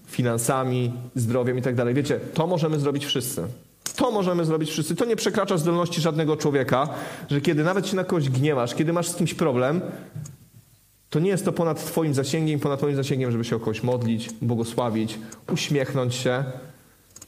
[0.07, 1.93] finansami, zdrowiem i tak dalej.
[1.93, 3.47] Wiecie, to możemy zrobić wszyscy.
[3.95, 4.95] To możemy zrobić wszyscy.
[4.95, 6.89] To nie przekracza zdolności żadnego człowieka,
[7.29, 9.81] że kiedy nawet się na kogoś gniewasz, kiedy masz z kimś problem,
[11.09, 14.29] to nie jest to ponad Twoim zasięgiem, ponad Twoim zasięgiem, żeby się o kogoś modlić,
[14.41, 15.19] błogosławić,
[15.53, 16.43] uśmiechnąć się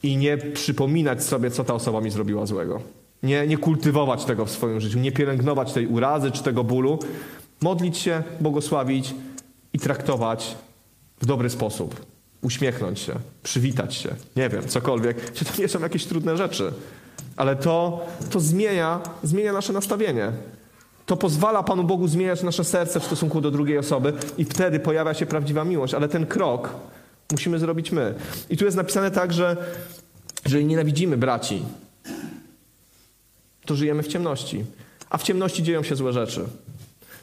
[0.02, 2.80] i nie przypominać sobie, co ta osoba mi zrobiła złego.
[3.22, 6.98] Nie, nie kultywować tego w swoim życiu, nie pielęgnować tej urazy czy tego bólu.
[7.60, 9.14] Modlić się, błogosławić
[9.72, 10.56] i traktować
[11.20, 12.06] w dobry sposób.
[12.42, 15.32] Uśmiechnąć się, przywitać się, nie wiem, cokolwiek.
[15.32, 16.72] Czy to nie są jakieś trudne rzeczy,
[17.36, 20.32] ale to, to zmienia, zmienia nasze nastawienie.
[21.06, 25.14] To pozwala Panu Bogu zmieniać nasze serce w stosunku do drugiej osoby i wtedy pojawia
[25.14, 25.94] się prawdziwa miłość.
[25.94, 26.70] Ale ten krok
[27.32, 28.14] musimy zrobić my.
[28.50, 29.56] I tu jest napisane tak, że
[30.44, 31.62] jeżeli nienawidzimy braci,
[33.68, 34.64] to żyjemy w ciemności.
[35.10, 36.44] a w ciemności dzieją się złe rzeczy.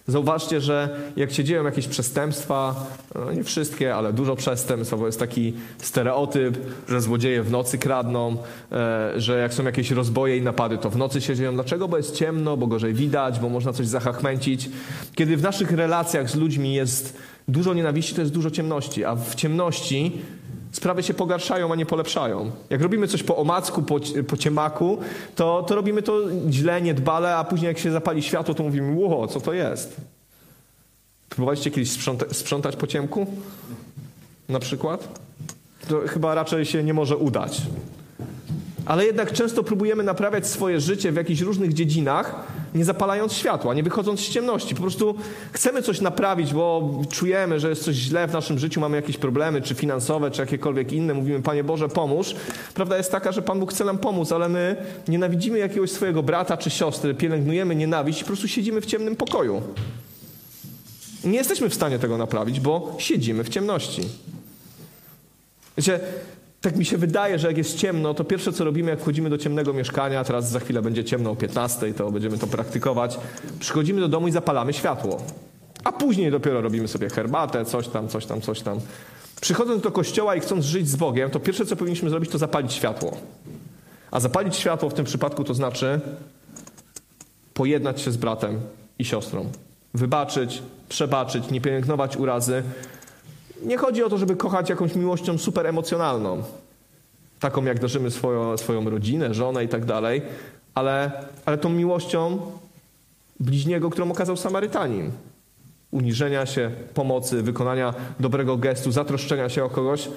[0.07, 5.19] Zauważcie, że jak się dzieją jakieś przestępstwa, no nie wszystkie, ale dużo przestępstw, bo jest
[5.19, 6.57] taki stereotyp,
[6.89, 8.37] że złodzieje w nocy kradną,
[8.71, 11.53] e, że jak są jakieś rozboje i napady, to w nocy się dzieją.
[11.53, 11.87] Dlaczego?
[11.87, 14.69] Bo jest ciemno, bo gorzej widać, bo można coś zachachmęcić.
[15.15, 19.35] Kiedy w naszych relacjach z ludźmi jest dużo nienawiści, to jest dużo ciemności, a w
[19.35, 20.21] ciemności
[20.75, 22.51] sprawy się pogarszają, a nie polepszają.
[22.69, 24.97] Jak robimy coś po omacku, po, po ciemaku,
[25.35, 29.27] to, to robimy to źle, niedbale, a później jak się zapali światło, to mówimy, ło,
[29.27, 29.95] co to jest?
[31.29, 33.27] Próbowaliście kiedyś sprząta sprzątać po ciemku?
[34.49, 35.19] Na przykład?
[35.87, 37.61] To chyba raczej się nie może udać
[38.85, 42.35] ale jednak często próbujemy naprawiać swoje życie w jakichś różnych dziedzinach,
[42.75, 44.75] nie zapalając światła, nie wychodząc z ciemności.
[44.75, 45.15] Po prostu
[45.51, 49.61] chcemy coś naprawić, bo czujemy, że jest coś źle w naszym życiu, mamy jakieś problemy,
[49.61, 51.13] czy finansowe, czy jakiekolwiek inne.
[51.13, 52.35] Mówimy, Panie Boże, pomóż.
[52.73, 54.75] Prawda jest taka, że Pan Bóg chce nam pomóc, ale my
[55.07, 59.61] nienawidzimy jakiegoś swojego brata czy siostry, pielęgnujemy nienawiść i po prostu siedzimy w ciemnym pokoju.
[61.23, 64.01] Nie jesteśmy w stanie tego naprawić, bo siedzimy w ciemności.
[65.77, 65.99] Wiecie,
[66.65, 69.37] tak mi się wydaje, że jak jest ciemno, to pierwsze co robimy, jak wchodzimy do
[69.37, 73.19] ciemnego mieszkania, teraz za chwilę będzie ciemno o 15, to będziemy to praktykować,
[73.59, 75.21] przychodzimy do domu i zapalamy światło.
[75.83, 78.79] A później dopiero robimy sobie herbatę, coś tam, coś tam, coś tam.
[79.41, 82.73] Przychodząc do kościoła i chcąc żyć z Bogiem, to pierwsze co powinniśmy zrobić, to zapalić
[82.73, 83.17] światło.
[84.11, 85.99] A zapalić światło w tym przypadku to znaczy
[87.53, 88.59] pojednać się z bratem
[88.99, 89.49] i siostrą.
[89.93, 92.63] Wybaczyć, przebaczyć, nie pielęgnować urazy,
[93.65, 96.43] nie chodzi o to, żeby kochać jakąś miłością super emocjonalną,
[97.39, 100.21] taką jak darzymy swoją, swoją rodzinę, żonę i tak dalej,
[100.75, 101.11] ale,
[101.45, 102.39] ale tą miłością
[103.39, 105.11] bliźniego, którą okazał Samarytanin.
[105.91, 110.09] Uniżenia się, pomocy, wykonania dobrego gestu, zatroszczenia się o kogoś.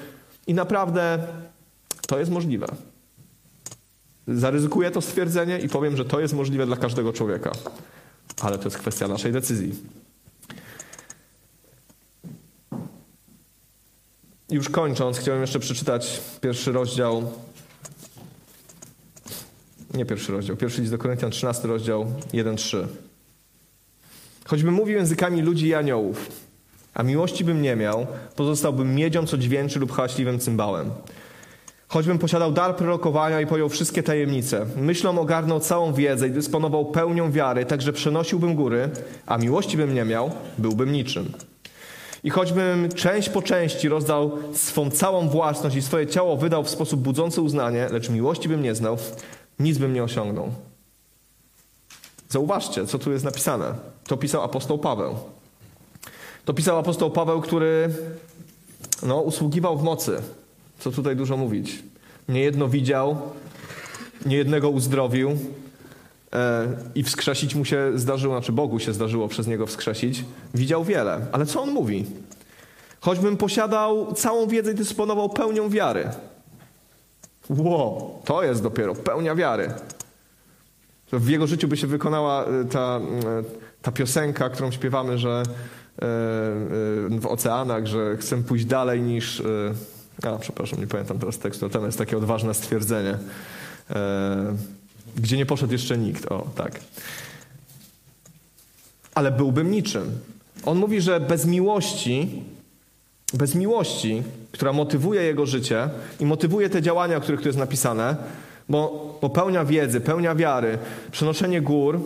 [0.46, 1.18] I naprawdę
[2.06, 2.66] to jest możliwe.
[4.28, 7.52] Zaryzykuję to stwierdzenie i powiem, że to jest możliwe dla każdego człowieka.
[8.40, 9.74] Ale to jest kwestia naszej decyzji.
[14.50, 17.32] Już kończąc, chciałem jeszcze przeczytać pierwszy rozdział.
[19.94, 22.86] Nie pierwszy rozdział, pierwszy list do Koryntian, 13 rozdział, 1-3.
[24.44, 26.30] Choćbym mówił językami ludzi i aniołów,
[26.94, 28.06] a miłości bym nie miał,
[28.36, 30.90] pozostałbym miedzią, co dźwięczy lub hałaśliwym cymbałem.
[31.88, 37.32] Choćbym posiadał dar prorokowania i pojął wszystkie tajemnice, myślą ogarnął całą wiedzę i dysponował pełnią
[37.32, 38.90] wiary, także przenosiłbym góry,
[39.26, 41.32] a miłości bym nie miał, byłbym niczym.
[42.24, 47.00] I choćbym część po części rozdał swą całą własność i swoje ciało wydał w sposób
[47.00, 48.96] budzący uznanie, lecz miłości bym nie znał,
[49.58, 50.52] nic bym nie osiągnął.
[52.28, 53.74] Zauważcie, co tu jest napisane.
[54.06, 55.16] To pisał apostoł Paweł.
[56.44, 57.94] To pisał apostoł Paweł, który
[59.02, 60.22] no, usługiwał w mocy.
[60.78, 61.82] Co tutaj dużo mówić.
[62.28, 63.16] Niejedno widział,
[64.26, 65.38] niejednego uzdrowił,
[66.94, 71.20] i wskrzesić mu się zdarzyło, znaczy Bogu się zdarzyło przez niego wskrzesić, widział wiele.
[71.32, 72.06] Ale co on mówi?
[73.00, 76.08] Choćbym posiadał całą wiedzę i dysponował pełnią wiary.
[77.50, 79.72] Wow, to jest dopiero pełnia wiary.
[81.12, 83.42] W jego życiu by się wykonała e, ta, e,
[83.82, 85.42] ta piosenka, którą śpiewamy, że
[87.20, 89.42] w oceanach, że chcę pójść dalej niż.
[90.22, 91.70] A, przepraszam, nie pamiętam teraz tekstu.
[91.86, 93.18] Jest takie odważne stwierdzenie
[95.16, 96.26] gdzie nie poszedł jeszcze nikt.
[96.26, 96.80] O, tak.
[99.14, 100.18] Ale byłbym niczym.
[100.64, 102.42] On mówi, że bez miłości,
[103.34, 105.88] bez miłości, która motywuje jego życie
[106.20, 108.16] i motywuje te działania, o których tu jest napisane,
[108.68, 110.78] bo, bo pełnia wiedzy, pełnia wiary,
[111.12, 112.00] przenoszenie gór,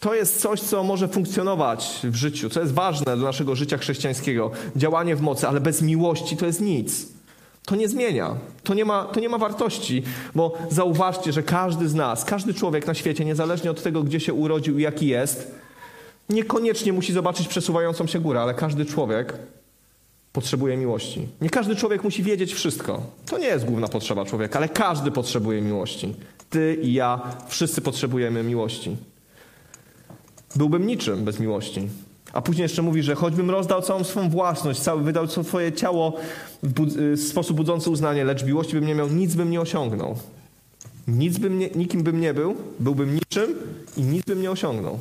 [0.00, 4.50] to jest coś, co może funkcjonować w życiu, co jest ważne dla naszego życia chrześcijańskiego.
[4.76, 7.06] Działanie w mocy, ale bez miłości to jest nic.
[7.64, 8.36] To nie zmienia.
[8.64, 10.02] To nie, ma, to nie ma wartości,
[10.34, 14.34] bo zauważcie, że każdy z nas, każdy człowiek na świecie, niezależnie od tego, gdzie się
[14.34, 15.54] urodził i jaki jest,
[16.28, 19.34] niekoniecznie musi zobaczyć przesuwającą się górę, ale każdy człowiek
[20.32, 21.28] potrzebuje miłości.
[21.40, 23.02] Nie każdy człowiek musi wiedzieć wszystko.
[23.26, 26.14] To nie jest główna potrzeba człowieka, ale każdy potrzebuje miłości.
[26.50, 28.96] Ty i ja, wszyscy potrzebujemy miłości.
[30.56, 31.88] Byłbym niczym bez miłości.
[32.32, 36.16] A później jeszcze mówi, że choćbym rozdał całą swoją własność, cały wydał swoje ciało
[36.62, 40.16] w, y, sposób budzący uznanie, lecz miłości bym nie miał, nic bym nie osiągnął.
[41.08, 43.54] Nic bym nie, nikim bym nie był, byłbym niczym
[43.96, 44.98] i nic bym nie osiągnął.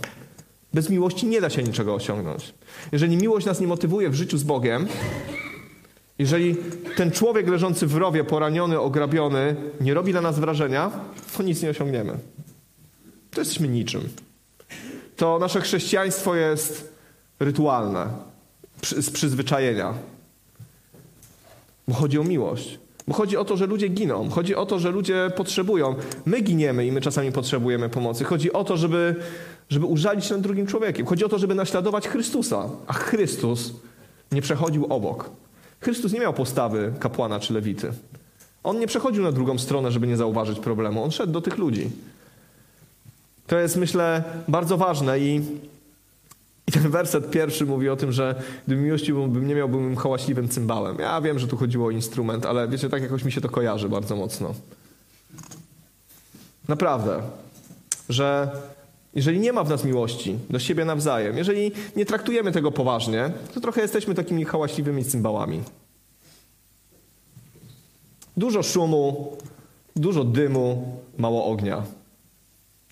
[0.73, 2.53] Bez miłości nie da się niczego osiągnąć.
[2.91, 4.87] Jeżeli miłość nas nie motywuje w życiu z Bogiem,
[6.19, 6.55] jeżeli
[6.95, 10.91] ten człowiek leżący w rowie, poraniony, ograbiony, nie robi na nas wrażenia,
[11.37, 12.17] to nic nie osiągniemy.
[13.31, 14.09] To jesteśmy niczym.
[15.15, 16.90] To nasze chrześcijaństwo jest
[17.41, 18.07] rytualne,
[18.83, 19.93] z przyzwyczajenia.
[21.87, 22.79] Bo chodzi o miłość.
[23.07, 24.29] Bo chodzi o to, że ludzie giną.
[24.29, 25.95] Chodzi o to, że ludzie potrzebują.
[26.25, 28.23] My giniemy i my czasami potrzebujemy pomocy.
[28.23, 29.15] Chodzi o to, żeby,
[29.69, 31.05] żeby użalić się nad drugim człowiekiem.
[31.05, 33.73] Chodzi o to, żeby naśladować Chrystusa, a Chrystus
[34.31, 35.29] nie przechodził obok.
[35.81, 37.91] Chrystus nie miał postawy kapłana czy lewity.
[38.63, 41.03] On nie przechodził na drugą stronę, żeby nie zauważyć problemu.
[41.03, 41.89] On szedł do tych ludzi.
[43.47, 45.41] To jest, myślę, bardzo ważne i,
[46.67, 50.49] i ten werset pierwszy mówi o tym, że gdybym miłościł, bym nie miał, byłbym hałaśliwym
[50.49, 50.99] cymbałem.
[50.99, 53.89] Ja wiem, że tu chodziło o instrument, ale wiecie, tak jakoś mi się to kojarzy
[53.89, 54.53] bardzo mocno.
[56.67, 57.21] Naprawdę,
[58.09, 58.51] że
[59.15, 63.61] jeżeli nie ma w nas miłości do siebie nawzajem, jeżeli nie traktujemy tego poważnie, to
[63.61, 65.63] trochę jesteśmy takimi hałaśliwymi cymbałami.
[68.37, 69.37] Dużo szumu,
[69.95, 71.83] dużo dymu, mało ognia.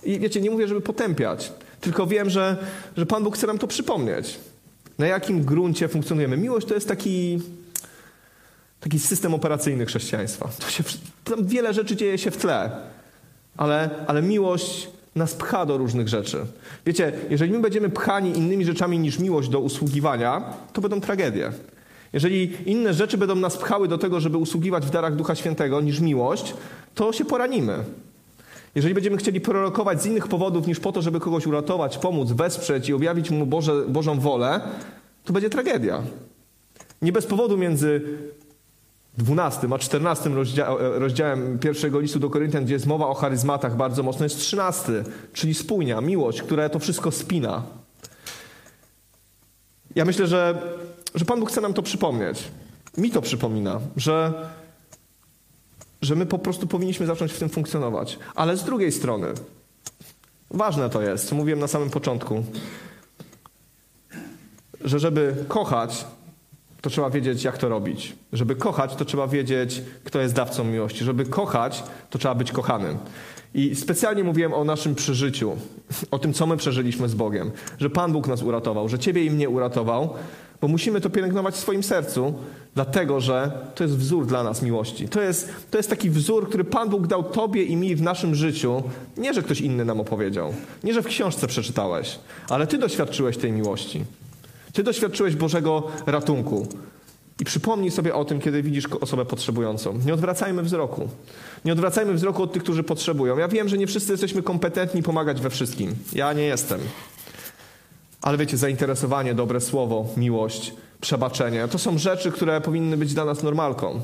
[0.04, 1.52] I wiecie, nie mówię, żeby potępiać,
[1.82, 2.58] tylko wiem, że,
[2.98, 4.40] że Pan Bóg chce nam to przypomnieć.
[4.98, 6.38] Na jakim gruncie funkcjonujemy.
[6.38, 7.42] Miłość to jest taki,
[8.80, 10.50] taki system operacyjny chrześcijaństwa.
[10.60, 10.84] To się,
[11.24, 12.72] tam wiele rzeczy dzieje się w tle,
[13.58, 16.46] ale, ale miłość nas pcha do różnych rzeczy.
[16.86, 21.52] Wiecie, jeżeli my będziemy pchani innymi rzeczami niż miłość do usługiwania, to będą tragedie.
[22.14, 26.00] Jeżeli inne rzeczy będą nas pchały do tego, żeby usługiwać w darach Ducha Świętego niż
[26.00, 26.54] miłość,
[26.96, 27.84] to się poranimy.
[28.76, 32.90] Jeżeli będziemy chcieli prorokować z innych powodów niż po to, żeby kogoś uratować, pomóc, wesprzeć
[32.90, 34.62] i objawić mu Boże, Bożą wolę,
[35.26, 36.02] to będzie tragedia.
[37.02, 38.02] Nie bez powodu między
[39.18, 44.04] 12 a 14 rozdzia rozdziałem pierwszego listu do Koryntian, gdzie jest mowa o charyzmatach bardzo
[44.04, 45.04] mocno, jest 13,
[45.34, 47.64] czyli spójnia, miłość, która to wszystko spina.
[49.96, 50.62] Ja myślę, że,
[51.16, 52.44] że Pan Bóg chce nam to przypomnieć.
[52.98, 54.34] Mi to przypomina, że,
[56.02, 58.20] że my po prostu powinniśmy zacząć w tym funkcjonować.
[58.36, 59.28] Ale z drugiej strony,
[60.52, 62.44] ważne to jest, mówiłem na samym początku,
[64.82, 66.06] że żeby kochać,
[66.82, 68.16] to trzeba wiedzieć, jak to robić.
[68.34, 71.06] Żeby kochać, to trzeba wiedzieć, kto jest dawcą miłości.
[71.06, 72.98] Żeby kochać, to trzeba być kochanym.
[73.54, 75.58] I specjalnie mówiłem o naszym przeżyciu,
[76.12, 79.32] o tym, co my przeżyliśmy z Bogiem, że Pan Bóg nas uratował, że Ciebie i
[79.32, 80.14] mnie uratował,
[80.62, 82.34] bo musimy to pielęgnować w swoim sercu,
[82.76, 85.10] dlatego że to jest wzór dla nas miłości.
[85.10, 88.36] To jest, to jest taki wzór, który Pan Bóg dał Tobie i mi w naszym
[88.36, 88.84] życiu.
[89.18, 90.54] Nie, że ktoś inny nam opowiedział,
[90.84, 94.04] nie, że w książce przeczytałeś, ale Ty doświadczyłeś tej miłości.
[94.74, 96.68] Ty doświadczyłeś Bożego ratunku.
[97.40, 100.00] I przypomnij sobie o tym, kiedy widzisz osobę potrzebującą.
[100.06, 101.10] Nie odwracajmy wzroku.
[101.66, 103.38] Nie odwracajmy wzroku od tych, którzy potrzebują.
[103.38, 105.96] Ja wiem, że nie wszyscy jesteśmy kompetentni pomagać we wszystkim.
[106.14, 106.80] Ja nie jestem.
[108.22, 113.44] Ale wiecie, zainteresowanie, dobre słowo, miłość, przebaczenie to są rzeczy, które powinny być dla nas
[113.44, 114.02] normalką.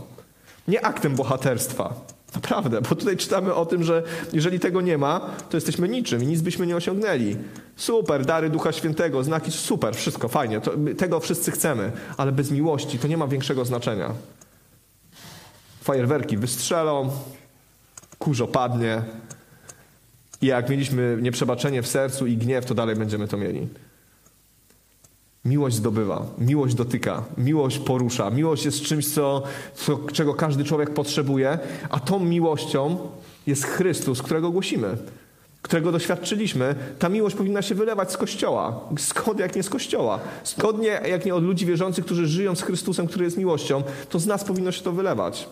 [0.68, 1.93] Nie aktem bohaterstwa.
[2.36, 4.03] Naprawdę, bo tutaj czytamy o tym, że
[4.34, 7.38] jeżeli tego nie ma, to jesteśmy niczym i nic byśmy nie osiągnęli.
[7.76, 12.99] Super, dary Ducha Świętego, znaki, super, wszystko fajnie, to, tego wszyscy chcemy, ale bez miłości
[12.99, 14.11] to nie ma większego znaczenia.
[15.82, 17.11] Fajerwerki wystrzelą,
[18.20, 19.01] kurzo padnie
[20.41, 23.68] i jak mieliśmy nieprzebaczenie w sercu i gniew, to dalej będziemy to mieli.
[25.46, 28.30] Miłość zdobywa, miłość dotyka, miłość porusza.
[28.30, 29.43] Miłość jest czymś, co,
[29.76, 32.98] co, czego każdy człowiek potrzebuje, a tą miłością
[33.48, 34.98] jest Chrystus, którego głosimy,
[35.62, 36.76] którego doświadczyliśmy.
[37.00, 38.80] Ta miłość powinna się wylewać z Kościoła.
[38.98, 40.20] Skąd jak nie z Kościoła?
[40.43, 44.20] Skąd nie, jak nie od ludzi wierzących, którzy żyją z Chrystusem, który jest miłością, to
[44.20, 45.50] z nas powinno się to wylewać.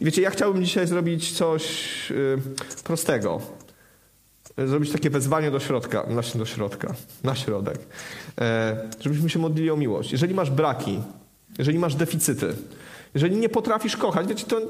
[0.00, 2.38] I wiecie, ja chciałbym dzisiaj zrobić coś yy,
[2.84, 3.40] prostego
[4.66, 6.94] zrobić takie wezwanie do środka, znaczy do środka,
[7.24, 7.78] na środek,
[8.40, 10.12] e, żebyśmy się modlili o miłość.
[10.12, 11.00] Jeżeli masz braki,
[11.58, 12.54] jeżeli masz deficyty,
[13.14, 14.60] jeżeli nie potrafisz kochać, wiecie, to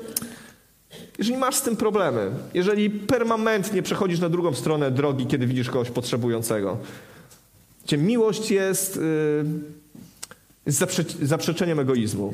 [1.18, 5.90] jeżeli masz z tym problemy, jeżeli permanentnie przechodzisz na drugą stronę drogi, kiedy widzisz kogoś
[5.90, 6.78] potrzebującego,
[7.80, 9.44] wiecie, miłość jest, yy,
[10.66, 12.32] jest zaprze zaprzeczeniem egoizmu.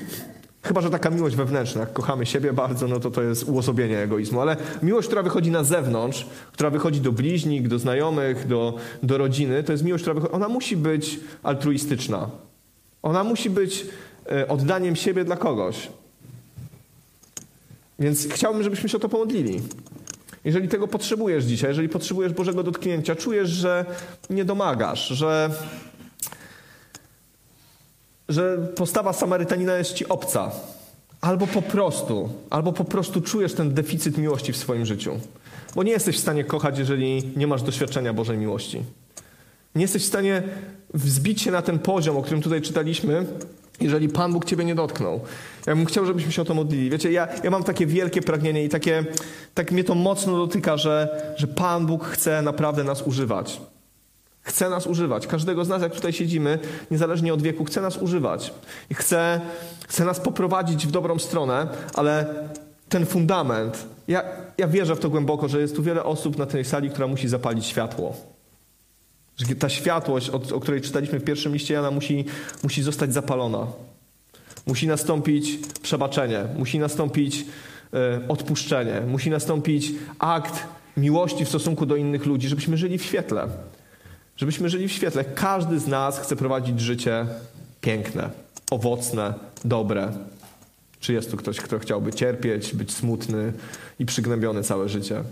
[0.64, 4.40] Chyba, że taka miłość wewnętrzna, jak kochamy siebie bardzo, no to to jest uosobienie egoizmu.
[4.40, 9.62] Ale miłość, która wychodzi na zewnątrz, która wychodzi do bliźnich, do znajomych, do, do rodziny,
[9.62, 12.30] to jest miłość, która wychodzi, ona musi być altruistyczna.
[13.02, 13.86] Ona musi być
[14.32, 15.88] e, oddaniem siebie dla kogoś.
[17.98, 19.60] Więc chciałbym, żebyśmy się o to pomodlili.
[20.44, 23.84] Jeżeli tego potrzebujesz dzisiaj, jeżeli potrzebujesz Bożego dotknięcia, czujesz, że
[24.30, 25.50] nie domagasz, że
[28.28, 30.50] że postawa Samarytanina jest ci obca.
[31.20, 35.12] Albo po prostu, albo po prostu czujesz ten deficyt miłości w swoim życiu.
[35.74, 38.82] Bo nie jesteś w stanie kochać, jeżeli nie masz doświadczenia Bożej miłości.
[39.74, 40.42] Nie jesteś w stanie
[40.94, 43.26] wzbić się na ten poziom, o którym tutaj czytaliśmy,
[43.80, 45.20] jeżeli Pan Bóg Ciebie nie dotknął.
[45.66, 46.90] Ja bym chciał, żebyśmy się o to modlili.
[46.90, 49.04] Wiecie, ja, ja mam takie wielkie pragnienie i takie,
[49.54, 53.60] tak mnie to mocno dotyka, że, że Pan Bóg chce naprawdę nas używać.
[54.44, 55.26] Chce nas używać.
[55.26, 56.58] Każdego z nas, jak tutaj siedzimy,
[56.90, 58.54] niezależnie od wieku, chce nas używać.
[58.90, 59.40] I chce,
[59.88, 62.34] chce nas poprowadzić w dobrą stronę, ale
[62.88, 64.22] ten fundament, ja,
[64.58, 67.28] ja wierzę w to głęboko, że jest tu wiele osób na tej sali, która musi
[67.28, 68.16] zapalić światło.
[69.36, 72.24] Że ta światłość, o, o której czytaliśmy w pierwszym liście Jana, musi,
[72.62, 73.66] musi zostać zapalona.
[74.66, 77.44] Musi nastąpić przebaczenie, musi nastąpić
[77.94, 80.66] e, odpuszczenie, musi nastąpić akt
[80.96, 83.48] miłości w stosunku do innych ludzi, żebyśmy żyli w świetle.
[84.36, 85.24] Żebyśmy żyli w świetle.
[85.24, 87.26] Każdy z nas chce prowadzić życie
[87.80, 88.30] piękne,
[88.70, 90.12] owocne, dobre.
[91.00, 93.52] Czy jest tu ktoś, kto chciałby cierpieć, być smutny
[93.98, 95.22] i przygnębiony całe życie?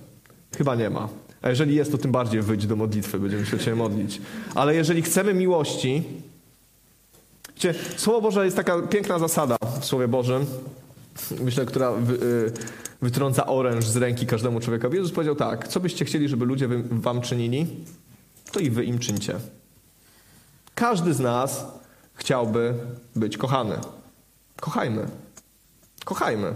[0.56, 1.08] Chyba nie ma.
[1.42, 4.20] A jeżeli jest, to tym bardziej wyjdź do modlitwy, będziemy się Cię modlić.
[4.54, 6.02] Ale jeżeli chcemy miłości,
[7.62, 10.46] Wiecie, Słowo Boże jest taka piękna zasada w Słowie Bożym,
[11.40, 11.94] myślę, która y,
[13.02, 14.96] wytrąca oręż z ręki każdemu człowiekowi.
[14.96, 17.66] Jezus powiedział tak, co byście chcieli, żeby ludzie wam czynili,
[18.52, 19.34] to i wy im czyńcie.
[20.74, 21.66] Każdy z nas
[22.14, 22.74] chciałby
[23.16, 23.78] być kochany.
[24.60, 25.06] Kochajmy.
[26.04, 26.54] Kochajmy.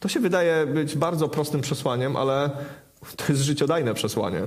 [0.00, 2.50] To się wydaje być bardzo prostym przesłaniem, ale
[3.16, 4.42] to jest życiodajne przesłanie.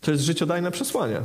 [0.00, 1.20] To jest życiodajne przesłanie.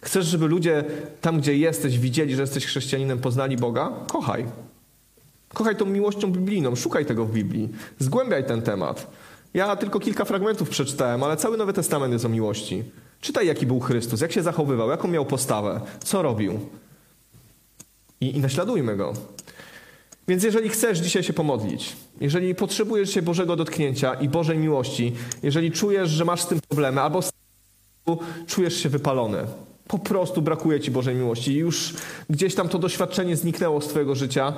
[0.00, 0.84] Chcesz, żeby ludzie
[1.20, 3.92] tam, gdzie jesteś, widzieli, że jesteś chrześcijaninem, poznali Boga?
[4.06, 4.46] Kochaj.
[5.54, 9.10] Kochaj tą miłością biblijną, szukaj tego w Biblii, zgłębiaj ten temat.
[9.54, 12.84] Ja tylko kilka fragmentów przeczytałem, ale cały Nowy Testament jest o miłości.
[13.20, 16.60] Czytaj, jaki był Chrystus, jak się zachowywał, jaką miał postawę, co robił.
[18.20, 19.12] I, i naśladujmy go.
[20.28, 25.12] Więc jeżeli chcesz dzisiaj się pomodlić, jeżeli potrzebujesz się Bożego dotknięcia i Bożej miłości,
[25.42, 27.20] jeżeli czujesz, że masz z tym problemy, albo
[28.46, 29.38] czujesz się wypalony,
[29.88, 31.94] po prostu brakuje ci Bożej miłości i już
[32.30, 34.52] gdzieś tam to doświadczenie zniknęło z twojego życia,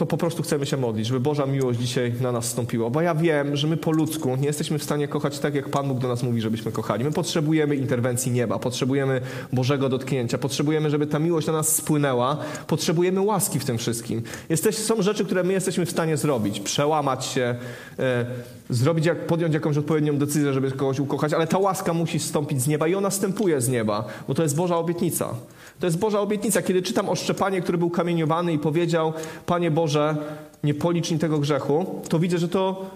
[0.00, 2.90] to po prostu chcemy się modlić, żeby Boża miłość dzisiaj na nas stąpiła.
[2.90, 5.88] Bo ja wiem, że my po ludzku nie jesteśmy w stanie kochać tak, jak Pan
[5.88, 7.04] Bóg do nas mówi, żebyśmy kochali.
[7.04, 9.20] My potrzebujemy interwencji nieba, potrzebujemy
[9.52, 12.36] Bożego dotknięcia, potrzebujemy, żeby ta miłość na nas spłynęła,
[12.66, 14.22] potrzebujemy łaski w tym wszystkim.
[14.48, 16.60] Jesteś, są rzeczy, które my jesteśmy w stanie zrobić.
[16.60, 17.54] Przełamać się,
[17.98, 18.26] e,
[18.70, 22.66] zrobić, jak, podjąć jakąś odpowiednią decyzję, żeby kogoś ukochać, ale ta łaska musi stąpić z
[22.66, 25.34] nieba i ona stępuje z nieba, bo to jest Boża obietnica.
[25.80, 26.62] To jest Boża obietnica.
[26.62, 29.12] Kiedy czytam o Szczepanie, który był kamieniowany i powiedział,
[29.46, 30.16] Panie Boże,
[30.64, 32.90] nie policz mi tego grzechu, to widzę, że to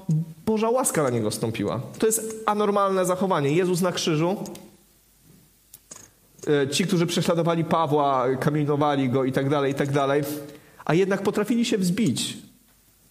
[0.47, 1.81] Boża łaska na niego stąpiła.
[1.99, 3.53] To jest anormalne zachowanie.
[3.53, 4.37] Jezus na krzyżu,
[6.47, 10.23] e, ci, którzy prześladowali Pawła, kamienowali go i tak dalej, i tak dalej,
[10.85, 12.39] a jednak potrafili się wzbić,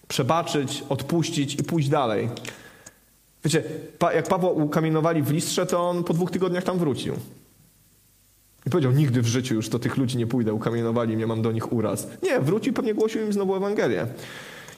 [0.07, 2.29] przebaczyć, odpuścić i pójść dalej.
[3.45, 3.63] Wiecie,
[4.13, 7.13] jak Pawła ukamienowali w listrze, to on po dwóch tygodniach tam wrócił.
[8.65, 11.51] I powiedział, nigdy w życiu już do tych ludzi nie pójdę, ukamienowali mnie, mam do
[11.51, 12.07] nich uraz.
[12.23, 14.07] Nie, wrócił pewnie głosił im znowu Ewangelię.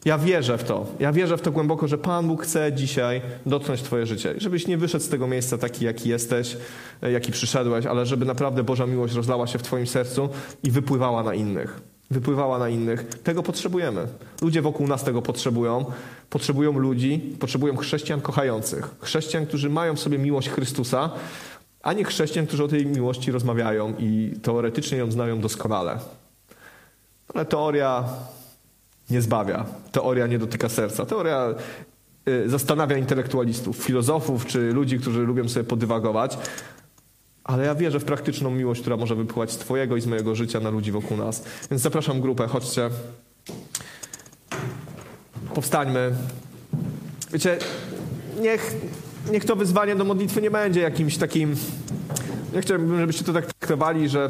[0.06, 0.86] Ja wierzę w to.
[1.00, 4.36] Ja wierzę w to głęboko, że Pan Bóg chce dzisiaj dotknąć Twoje życie.
[4.38, 6.58] Żebyś nie wyszedł z tego miejsca taki, jaki jesteś,
[7.02, 10.30] e, jaki przyszedłeś, ale żeby naprawdę Boża miłość rozlała się w Twoim sercu
[10.64, 11.82] i wypływała na innych.
[12.12, 13.06] Wypływała na innych.
[13.24, 14.08] Tego potrzebujemy.
[14.42, 15.86] Ludzie wokół nas tego potrzebują.
[16.30, 18.90] Potrzebują ludzi, potrzebują chrześcijan kochających.
[19.02, 21.10] Chrześcijan, którzy mają w sobie miłość Chrystusa,
[21.86, 26.00] a nie chrześcijan, którzy o tej miłości rozmawiają i teoretycznie ją znają doskonale.
[27.34, 28.04] Ale teoria
[29.10, 31.06] nie zbawia, teoria nie dotyka serca.
[31.06, 31.56] Teoria
[32.28, 36.38] y, zastanawia intelektualistów, filozofów czy ludzi, którzy lubią sobie podywagować.
[37.44, 40.60] Ale ja wierzę w praktyczną miłość, która może wypływać z Twojego i z mojego życia
[40.60, 41.44] na ludzi wokół nas.
[41.72, 42.90] Więc zapraszam grupę, chodźcie.
[45.54, 46.12] Powstańmy.
[47.32, 47.58] Wiecie,
[48.42, 48.76] niech
[49.32, 51.56] niech to wyzwanie do modlitwy nie będzie jakimś takim.
[52.54, 54.30] Nie chciałbym, żebyście to tak traktowali, że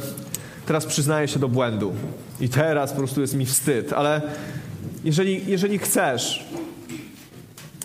[0.65, 1.93] teraz przyznaję się do błędu
[2.41, 4.21] i teraz po prostu jest mi wstyd, ale
[5.03, 6.45] jeżeli, jeżeli chcesz,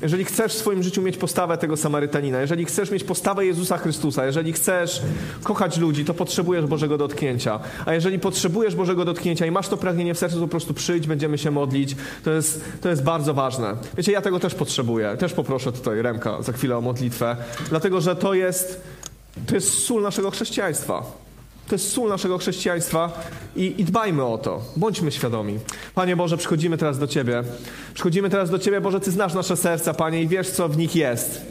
[0.02, 4.26] jeżeli chcesz w swoim życiu mieć postawę tego Samarytanina, jeżeli chcesz mieć postawę Jezusa Chrystusa,
[4.26, 5.02] jeżeli chcesz
[5.42, 7.60] kochać ludzi, to potrzebujesz Bożego dotknięcia.
[7.86, 11.06] A jeżeli potrzebujesz Bożego dotknięcia i masz to pragnienie w sercu, to po prostu przyjdź,
[11.06, 11.96] będziemy się modlić.
[12.24, 13.76] To jest, to jest bardzo ważne.
[13.96, 15.16] Wiecie, ja tego też potrzebuję.
[15.18, 17.36] Też poproszę tutaj Remka za chwilę o modlitwę,
[17.68, 18.80] dlatego że to jest,
[19.46, 21.29] to jest sól naszego chrześcijaństwa.
[21.70, 23.20] To jest sól naszego chrześcijaństwa
[23.56, 24.62] i, i, dbajmy o to.
[24.76, 25.58] Bądźmy świadomi.
[25.94, 27.42] Panie Boże, przychodzimy teraz do Ciebie.
[27.94, 30.96] Przychodzimy teraz do Ciebie, Boże, Ty znasz nasze serca, Panie, i wiesz, co w nich
[30.96, 31.46] jest.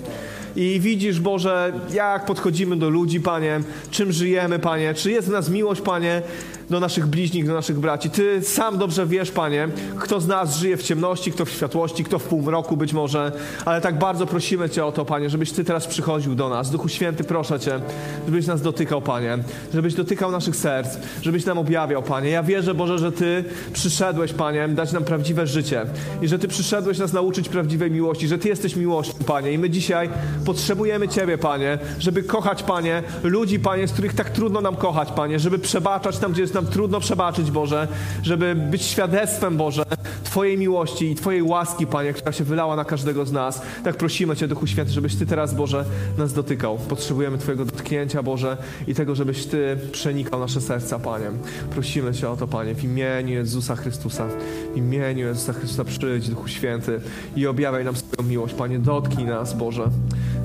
[0.56, 3.60] I widzisz, Boże, jak podchodzimy do ludzi, Panie,
[3.92, 6.22] czym żyjemy, Panie, czy jest w nas miłość, Panie,
[6.70, 8.10] do naszych bliźnich, do naszych braci.
[8.10, 9.68] Ty sam dobrze wiesz, Panie,
[10.00, 13.32] kto z nas żyje w ciemności, kto w światłości, kto w półmroku być może,
[13.66, 16.72] ale tak bardzo prosimy Cię o to, Panie, żebyś Ty teraz przychodził do nas.
[16.72, 17.80] Duchu Święty, proszę Cię,
[18.26, 19.38] żebyś nas dotykał, Panie,
[19.74, 22.30] żebyś dotykał naszych serc, żebyś nam objawiał, Panie.
[22.30, 23.44] Ja wierzę, Boże, że Ty
[23.74, 25.86] przyszedłeś, Panie, dać nam prawdziwe życie
[26.22, 29.52] i że Ty przyszedłeś nas nauczyć prawdziwej miłości, że Ty jesteś miłością, Panie.
[29.52, 30.10] I my dzisiaj
[30.46, 35.40] potrzebujemy Ciebie, Panie, żeby kochać, Panie, ludzi, Panie, z których tak trudno nam kochać, Panie,
[35.40, 37.88] żeby przebaczać tam, gdzie jest nam trudno przebaczyć, Boże,
[38.24, 39.84] żeby być świadectwem, Boże,
[40.24, 43.62] Twojej miłości i Twojej łaski, Panie, która się wylała na każdego z nas.
[43.84, 45.86] Tak prosimy Cię, Duchu Święty, żebyś Ty teraz, Boże,
[46.18, 46.78] nas dotykał.
[46.78, 48.58] Potrzebujemy Twojego dotknięcia, Boże,
[48.88, 51.26] i tego, żebyś Ty przenikał nasze serca, Panie.
[51.72, 54.28] Prosimy Cię o to, Panie, w imieniu Jezusa Chrystusa.
[54.74, 57.02] W imieniu Jezusa Chrystusa przyjdź, Duchu Święty,
[57.36, 58.80] i objawiaj nam swoją miłość, Panie.
[58.80, 59.84] Dotknij nas, Boże.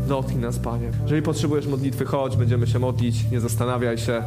[0.08, 0.90] Dotknij nas, Panie.
[1.02, 4.22] Jeżeli potrzebujesz modlitwy, chodź, będziemy się modlić, nie zastanawiaj się.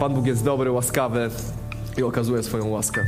[0.00, 1.30] Pan Bóg jest dobry, łaskawy
[1.96, 3.04] i okazuje swoją łaskę.